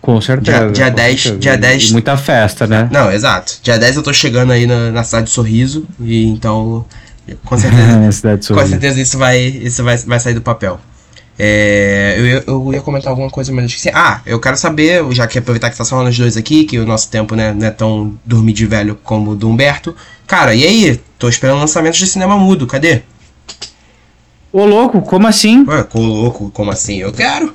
[0.00, 0.70] com certeza.
[0.70, 1.38] Dia, dia, 10, certeza.
[1.38, 1.82] dia 10.
[1.82, 2.88] E muita festa, né?
[2.90, 3.58] Não, exato.
[3.62, 5.86] Dia 10 eu tô chegando aí na, na cidade de Sorriso.
[6.00, 6.86] E então.
[7.44, 8.54] Com certeza.
[8.54, 10.80] com certeza isso vai, isso vai, vai sair do papel.
[11.38, 13.90] É, eu, ia, eu ia comentar alguma coisa, mas esqueci.
[13.92, 16.86] Ah, eu quero saber, já que aproveitar que tá falando os dois aqui, que o
[16.86, 19.94] nosso tempo né, não é tão dormir de velho como o do Humberto.
[20.26, 20.98] Cara, e aí?
[21.18, 23.02] Tô esperando lançamentos de cinema mudo, cadê?
[24.56, 25.66] Ô louco, como assim?
[25.68, 26.96] Ué, ô louco, como assim?
[26.96, 27.52] Eu quero.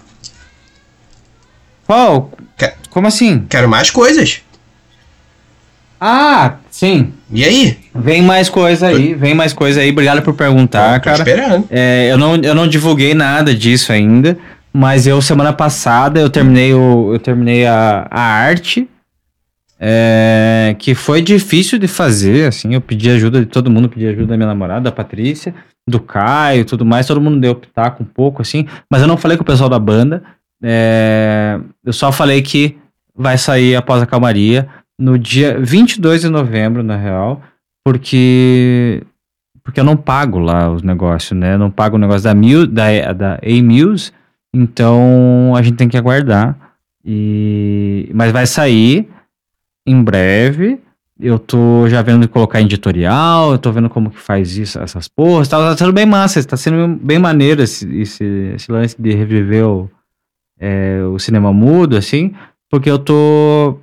[1.87, 2.29] Qual?
[2.55, 2.73] Que...
[2.91, 3.43] Como assim?
[3.49, 4.43] Quero mais coisas.
[5.99, 7.11] Ah, sim.
[7.31, 7.79] E aí?
[7.95, 9.89] Vem mais coisa aí, vem mais coisa aí.
[9.89, 11.17] Obrigado por perguntar, tô cara.
[11.17, 11.67] esperando.
[11.71, 14.37] É, eu, não, eu não divulguei nada disso ainda,
[14.71, 18.87] mas eu, semana passada, eu terminei, o, eu terminei a, a arte,
[19.79, 24.27] é, que foi difícil de fazer, assim, eu pedi ajuda de todo mundo, pedi ajuda
[24.27, 25.55] da minha namorada, da Patrícia,
[25.91, 29.17] do Caio e tudo mais, todo mundo deu pitaco um pouco, assim, mas eu não
[29.17, 30.23] falei com o pessoal da banda,
[30.63, 32.77] é, eu só falei que
[33.15, 34.67] vai sair após a calmaria,
[34.97, 37.41] no dia 22 de novembro, na real,
[37.83, 39.03] porque
[39.63, 41.55] porque eu não pago lá os negócios, né?
[41.57, 44.11] Não pago o negócio da da, da A-Muse,
[44.53, 46.55] então a gente tem que aguardar.
[47.03, 49.09] E mas vai sair
[49.85, 50.79] em breve.
[51.21, 55.47] Eu tô já vendo colocar editorial, eu tô vendo como que faz isso, essas porras,
[55.47, 58.23] tá, tá sendo bem massa, tá sendo bem maneiro esse, esse,
[58.55, 59.89] esse lance de reviver o,
[60.59, 62.33] é, o cinema mudo, assim,
[62.69, 63.77] porque eu tô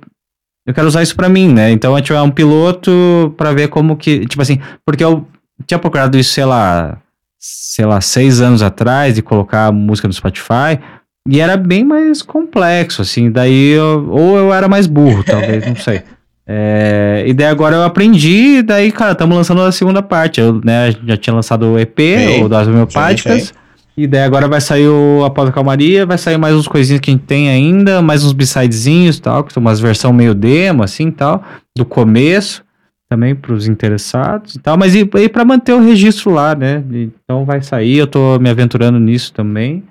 [0.65, 1.71] eu quero usar isso para mim, né?
[1.71, 5.25] Então a gente é um piloto para ver como que, tipo assim, porque eu
[5.65, 7.01] tinha procurado isso, sei lá,
[7.39, 10.79] sei lá, seis anos atrás de colocar música no Spotify
[11.27, 13.31] e era bem mais complexo, assim.
[13.31, 16.03] Daí eu, ou eu era mais burro, talvez, não sei.
[16.51, 20.41] É, e daí agora eu aprendi, e daí, cara, estamos lançando a segunda parte.
[20.41, 23.53] Eu né, já tinha lançado o EP, Sim, o das homeopáticas.
[23.95, 27.11] E daí agora vai sair o Após a Calmaria, vai sair mais uns coisinhas que
[27.11, 30.81] a gente tem ainda, mais uns b-sidezinhos e tal, que são umas versão meio demo,
[30.81, 31.43] assim tal,
[31.77, 32.63] do começo,
[33.07, 36.83] também para os interessados e tal, mas e, e para manter o registro lá, né?
[37.23, 39.83] Então vai sair, eu tô me aventurando nisso também,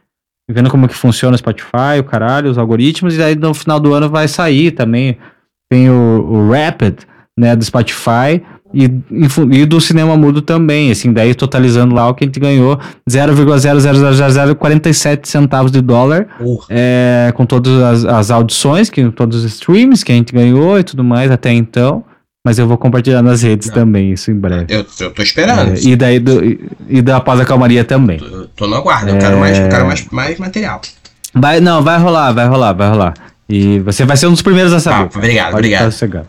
[0.50, 3.92] vendo como que funciona o Spotify, o caralho, os algoritmos, e daí no final do
[3.92, 5.18] ano vai sair também,
[5.70, 7.00] tem o, o Rapid,
[7.36, 8.42] né, do Spotify,
[8.72, 8.84] e,
[9.50, 15.26] e, do cinema mudo também, assim, daí totalizando lá o que a gente ganhou 0,00047
[15.26, 16.60] centavos de dólar uh.
[16.68, 20.82] é, com todas as, as, audições, que, todos os streams que a gente ganhou e
[20.82, 22.04] tudo mais até então.
[22.44, 23.74] Mas eu vou compartilhar nas redes Não.
[23.74, 24.66] também, isso em breve.
[24.68, 25.72] Eu, eu tô esperando.
[25.72, 28.18] É, e daí do, e, e, da Paz da Calmaria também.
[28.18, 29.18] Tô, tô no aguardo, eu é...
[29.18, 30.80] quero, mais, eu quero mais, mais material.
[31.34, 33.14] Vai, não, vai rolar, vai rolar, vai rolar.
[33.48, 35.08] E você vai ser um dos primeiros a saber.
[35.12, 36.26] Ah, obrigado, Pode obrigado.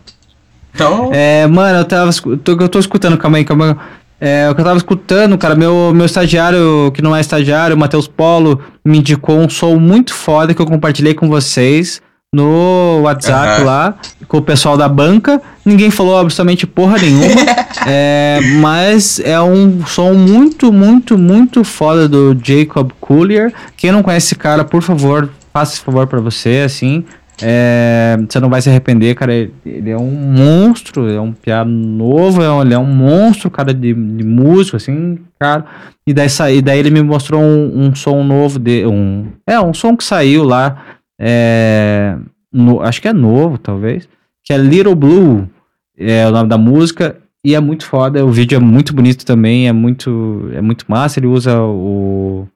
[0.74, 1.10] Então.
[1.12, 2.10] É, mano, eu tava.
[2.12, 3.76] Tô, eu tô escutando, calma aí, calma aí.
[4.20, 7.78] É, o que eu tava escutando, cara, meu, meu estagiário, que não é estagiário, o
[7.78, 12.02] Matheus Polo, me indicou um som muito foda que eu compartilhei com vocês
[12.32, 13.66] no WhatsApp uhum.
[13.66, 13.94] lá,
[14.28, 15.40] com o pessoal da banca.
[15.64, 17.40] Ninguém falou absolutamente porra nenhuma.
[17.88, 23.52] é, mas é um som muito, muito, muito foda do Jacob Collier.
[23.74, 27.04] Quem não conhece esse cara, por favor, faça esse favor para você, assim.
[27.42, 29.32] É, você não vai se arrepender, cara.
[29.32, 33.50] Ele, ele é um monstro, é um piano novo, é um, ele é um monstro,
[33.50, 35.64] cara, de, de músico, assim, cara.
[36.06, 39.72] E daí, e daí ele me mostrou um, um som novo, de, um, é, um
[39.72, 40.82] som que saiu lá,
[41.18, 42.16] é,
[42.52, 44.08] no, acho que é novo, talvez,
[44.44, 45.48] que é Little Blue,
[45.96, 49.68] é o nome da música, e é muito foda, o vídeo é muito bonito também,
[49.68, 52.46] é muito, é muito massa, ele usa o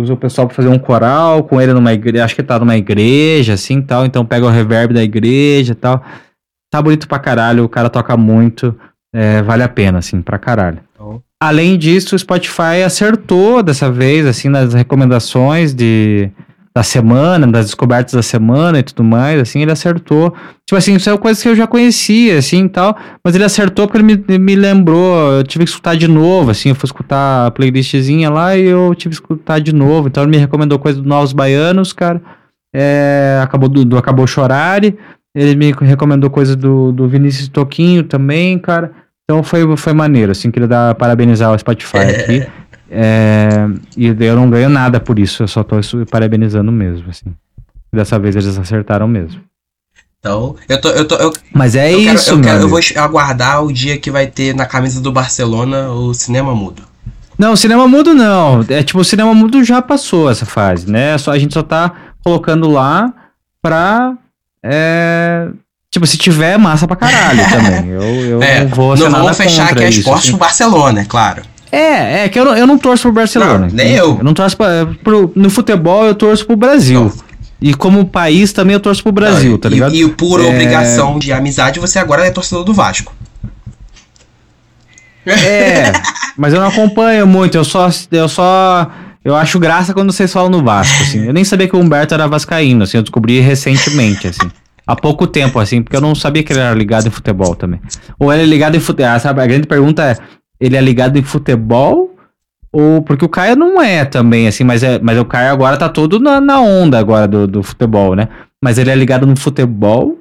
[0.00, 2.76] usa o pessoal para fazer um coral com ele numa igreja, acho que tá numa
[2.76, 6.02] igreja, assim, tal, então pega o reverb da igreja e tal.
[6.70, 8.78] Tá bonito pra caralho, o cara toca muito,
[9.14, 10.80] é, vale a pena, assim, pra caralho.
[10.98, 11.20] Oh.
[11.40, 16.30] Além disso, o Spotify acertou dessa vez, assim, nas recomendações de
[16.78, 20.32] da semana, das descobertas da semana e tudo mais, assim, ele acertou.
[20.64, 23.88] Tipo assim, isso é coisa que eu já conhecia, assim, e tal, mas ele acertou
[23.88, 27.46] porque ele me, me lembrou, eu tive que escutar de novo, assim, eu fui escutar
[27.46, 31.02] a playlistzinha lá e eu tive que escutar de novo, então ele me recomendou coisa
[31.02, 32.22] do Novos Baianos, cara,
[32.72, 34.96] é, acabou do, do Acabou Chorare,
[35.34, 38.92] ele me recomendou coisa do, do Vinícius Toquinho também, cara,
[39.24, 42.46] então foi, foi maneiro, assim, queria dar, parabenizar o Spotify aqui.
[42.88, 43.47] É,
[43.96, 45.76] e eu não ganho nada por isso, eu só tô
[46.10, 47.34] parabenizando mesmo, assim.
[47.92, 49.40] Dessa vez eles acertaram mesmo.
[50.20, 50.88] Então, eu tô.
[50.90, 53.98] Eu tô eu, Mas é eu isso, quero, eu, quero, eu vou aguardar o dia
[53.98, 56.82] que vai ter na camisa do Barcelona o cinema mudo.
[57.38, 58.64] Não, cinema mudo não.
[58.68, 61.16] É tipo, o cinema mudo já passou essa fase, né?
[61.18, 61.92] Só, a gente só tá
[62.24, 63.12] colocando lá
[63.62, 64.14] pra.
[64.60, 65.48] É,
[65.88, 67.88] tipo, se tiver, massa pra caralho também.
[67.88, 70.30] Eu, eu É, não vou não vamos fechar que é isso, esporte assim.
[70.30, 71.42] pro Barcelona, é claro.
[71.70, 73.66] É, é que eu não, eu não torço pro Barcelona.
[73.66, 74.16] Não, nem eu.
[74.18, 77.04] Eu não torço pra, pro, no futebol, eu torço pro Brasil.
[77.04, 77.28] Não.
[77.60, 79.94] E como país também eu torço pro Brasil, Não, tá e- ligado?
[79.94, 80.44] E, por É.
[80.44, 83.12] obrigação de amizade, você agora é torcedor do Vasco.
[85.26, 85.92] É,
[86.38, 88.90] mas eu não acompanho muito, eu só, eu só,
[89.22, 91.26] eu acho graça quando vocês falam no Vasco, assim.
[91.26, 94.50] Eu nem sabia que o Humberto era vascaíno, assim, eu descobri recentemente, assim.
[94.86, 97.78] Há pouco tempo, assim, porque eu não sabia que ele era ligado em futebol também.
[98.18, 99.42] Ou ele é ligado em futebol, sabe?
[99.42, 100.16] A grande pergunta é,
[100.60, 102.14] ele é ligado em futebol?
[102.72, 105.88] Ou, porque o Caio não é também, assim, mas, é, mas o Caio agora tá
[105.88, 108.28] todo na, na onda agora do, do futebol, né?
[108.62, 110.18] Mas ele é ligado no futebol?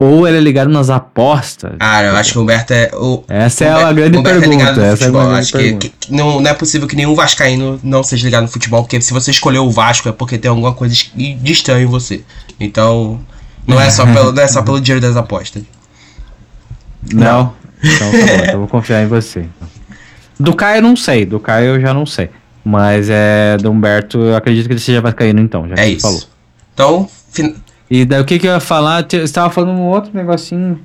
[0.00, 1.72] Ou ele é ligado nas apostas?
[1.80, 2.88] Ah, eu acho que o Humberto é.
[2.94, 4.58] O, Essa é Humberto- a grande Humberto pergunta.
[4.62, 5.88] ligado no essa é a grande acho pergunta.
[5.88, 9.00] que- que não, não é possível que nenhum Vascaíno não seja ligado no futebol, porque
[9.00, 12.22] se você escolheu o Vasco é porque tem alguma coisa de estranho em você.
[12.60, 13.18] Então,
[13.66, 15.64] não é só pelo, não é só pelo dinheiro das apostas.
[17.12, 17.54] Não?
[17.82, 19.46] Então tá bom, então eu vou confiar em você.
[20.38, 22.30] Do Caio eu não sei, do Caio eu já não sei.
[22.64, 26.02] Mas é do Humberto, eu acredito que ele seja vascaíno então, já É isso.
[26.02, 26.22] falou.
[26.74, 27.54] Então, fin-
[27.90, 29.04] E daí o que que eu ia falar?
[29.08, 30.78] Você estava falando um outro negocinho.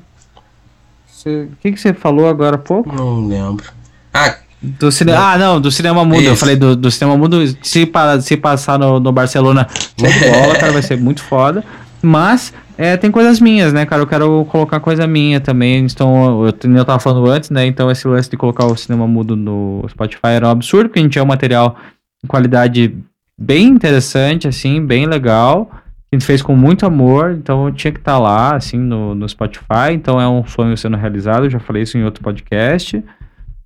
[1.07, 2.93] Você- O que que você falou agora há pouco?
[2.95, 3.65] não lembro.
[4.13, 5.33] Ah, Do cinema.
[5.33, 6.21] Ah, não, do cinema mudo.
[6.21, 6.39] Eu Isso.
[6.39, 7.37] falei do, do cinema mudo.
[7.61, 9.67] Se, pa- se passar no, no Barcelona,
[9.97, 11.63] bola, cara, vai ser muito foda.
[12.01, 14.01] Mas é, tem coisas minhas, né, cara?
[14.01, 15.85] Eu quero colocar coisa minha também.
[15.85, 17.65] Então, eu, eu tava falando antes, né?
[17.65, 21.03] Então, esse lance de colocar o cinema mudo no Spotify era um absurdo, porque a
[21.03, 21.77] gente tinha um material
[22.21, 22.97] de qualidade
[23.39, 25.69] bem interessante, assim, bem legal.
[26.11, 29.91] A gente fez com muito amor, então tinha que estar lá, assim, no, no Spotify.
[29.91, 33.03] Então é um sonho sendo realizado, eu já falei isso em outro podcast.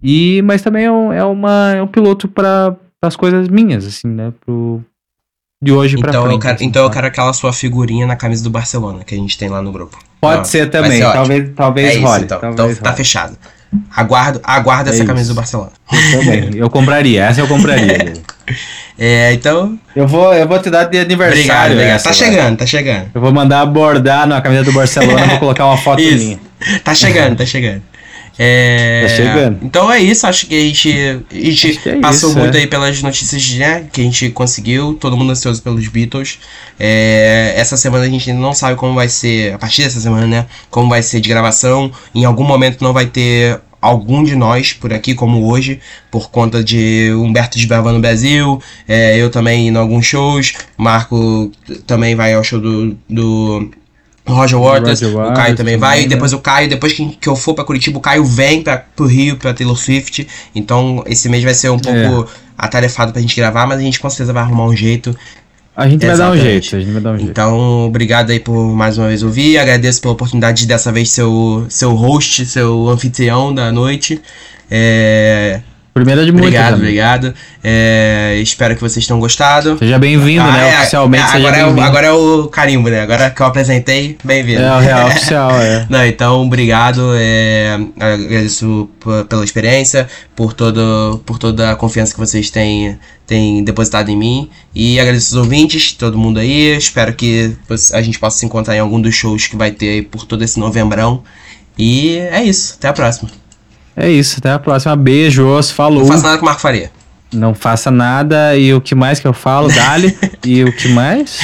[0.01, 4.07] E, mas também é um, é uma, é um piloto para as coisas minhas, assim,
[4.07, 4.33] né?
[4.45, 4.83] Pro,
[5.61, 6.33] de hoje pra então, frente.
[6.35, 9.17] eu quero, assim, então eu quero aquela sua figurinha na camisa do Barcelona que a
[9.17, 9.97] gente tem lá no grupo.
[10.21, 12.23] Pode Ah, ser também, ser talvez, talvez É isso, role.
[12.23, 12.39] então.
[12.39, 12.97] talvez Então tá role.
[12.97, 13.37] fechado.
[13.95, 15.07] Aguardo, aguardo É essa isso.
[15.07, 15.71] camisa do Barcelona.
[15.91, 18.13] Eu também, eu compraria, essa eu compraria.
[18.99, 21.39] É, então, eu, vou, eu vou te dar de aniversário.
[21.43, 21.95] obrigado, obrigado.
[21.97, 22.17] essa, Tá vai.
[22.17, 23.11] chegando, tá chegando.
[23.13, 26.17] Eu vou mandar abordar na camisa do Barcelona, vou colocar uma foto Isso.
[26.17, 26.39] minha.
[26.83, 27.83] Tá chegando, tá chegando.
[28.39, 29.59] É, Tá chegando.
[29.63, 30.91] Então é isso, acho que a gente,
[31.31, 32.61] a gente é passou isso, muito é.
[32.61, 36.39] aí pelas notícias né, que a gente conseguiu, todo mundo ansioso pelos Beatles.
[36.79, 40.27] É, essa semana a gente ainda não sabe como vai ser, a partir dessa semana,
[40.27, 40.45] né?
[40.69, 41.91] Como vai ser de gravação.
[42.13, 45.79] Em algum momento não vai ter algum de nós por aqui, como hoje,
[46.11, 51.51] por conta de Humberto desbravando no Brasil, é, eu também indo a alguns shows, Marco
[51.85, 53.69] também vai ao show do, do
[54.27, 56.09] Roger Waters, Roger o Caio Waters também vai, e né?
[56.09, 59.05] depois o Caio, depois que, que eu for pra Curitiba, o Caio vem pra, pro
[59.05, 63.65] Rio, pra Taylor Swift, então esse mês vai ser um pouco atarefado pra gente gravar,
[63.65, 65.15] mas a gente com certeza vai arrumar um jeito.
[65.75, 66.43] A gente vai dar um Exatamente.
[66.43, 67.29] jeito, a gente vai dar um jeito.
[67.29, 71.23] Então, obrigado aí por mais uma vez ouvir, agradeço pela oportunidade de dessa vez ser
[71.23, 74.19] o seu host, seu anfitrião da noite.
[74.71, 75.61] É,
[75.97, 76.47] Primeira de muitas.
[76.49, 76.83] obrigado, amigo.
[76.85, 77.33] obrigado.
[77.63, 79.77] É, espero que vocês tenham gostado.
[79.77, 80.73] Seja bem-vindo, Ah, né?
[80.73, 83.01] é, Oficialmente, é, agora, é o, agora é o carimbo, né?
[83.01, 84.61] Agora que eu apresentei, bem-vindo.
[84.61, 85.85] É o real oficial, é.
[85.89, 87.11] Não, então, obrigado.
[87.15, 88.89] é, agradeço
[89.29, 94.49] pela experiência, por, todo, por toda a confiança que vocês têm, têm depositado em mim.
[94.73, 96.77] E agradeço os ouvintes, todo mundo aí.
[96.77, 97.55] Espero que
[97.93, 100.43] a gente possa se encontrar em algum dos shows que vai ter aí por todo
[100.43, 101.23] esse novembrão.
[101.77, 102.75] E é isso.
[102.77, 103.29] Até a próxima.
[103.97, 104.95] É isso, até a próxima.
[104.95, 106.01] Beijos, falou.
[106.01, 106.91] Não faça nada com o Marco Faria.
[107.33, 108.55] Não faça nada.
[108.55, 109.69] E o que mais que eu falo?
[109.69, 110.15] Dali.
[110.45, 111.39] e o que mais?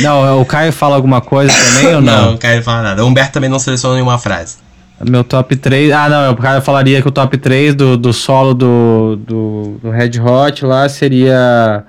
[0.00, 2.30] Não, o Caio fala alguma coisa também ou Não, não?
[2.32, 3.02] não quero falar nada.
[3.02, 4.56] O Humberto também não selecionou nenhuma frase.
[5.00, 5.92] Meu top 3.
[5.92, 9.90] Ah, não, o Caio falaria que o top 3 do, do solo do, do, do
[9.90, 11.84] Red Hot lá seria.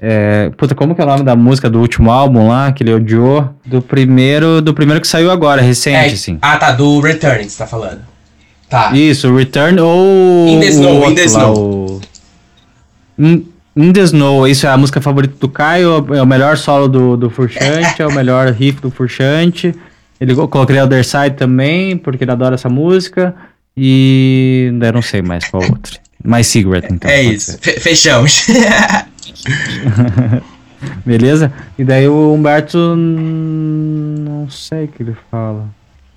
[0.00, 2.92] É, puta, como que é o nome da música do último álbum lá, que ele
[2.92, 3.54] odiou?
[3.64, 6.38] Do primeiro, do primeiro que saiu agora, recente, assim.
[6.42, 6.72] Ah, tá.
[6.72, 8.11] Do Returning, você tá falando.
[8.72, 8.90] Tá.
[8.96, 10.48] Isso, Return ou.
[10.48, 11.54] In the Snow, outro In the Snow.
[11.54, 12.00] o-
[13.18, 13.46] In,
[13.76, 17.16] In the Snow, isso é a música favorita do Caio, é o melhor solo do,
[17.16, 19.74] do Furchante, é o melhor riff do Furchante.
[20.20, 23.34] Ele co- coloquei Other Side também, porque ele adora essa música.
[23.76, 25.98] E eu não sei mais qual outra.
[26.24, 27.10] Mais Cigarette, então.
[27.10, 27.58] é isso.
[27.60, 27.80] ser.
[27.80, 28.46] Fechamos.
[31.04, 31.52] Beleza?
[31.78, 32.78] E daí o Humberto.
[32.78, 35.66] hum, Não sei o que ele fala.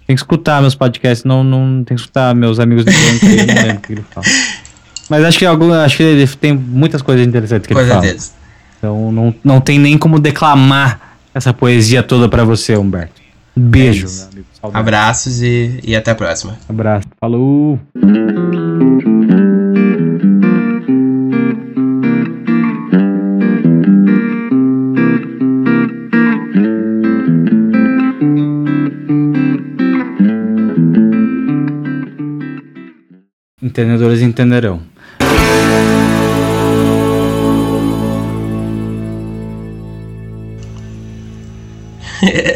[0.08, 3.48] Tem que escutar meus podcasts, não, não tem que escutar meus amigos do banco eu
[3.48, 4.26] não lembro o que ele fala.
[5.10, 8.02] Mas acho que, algum, acho que ele tem muitas coisas interessantes que Com ele fala.
[8.02, 8.32] certeza.
[8.78, 13.22] Então não, não tem nem como declamar essa poesia toda pra você, Humberto.
[13.56, 14.46] Beijo, É.
[14.74, 16.58] Abraços e, e até a próxima.
[16.68, 17.08] Abraço.
[17.20, 17.80] Falou.
[33.76, 34.80] Entendedores entenderão.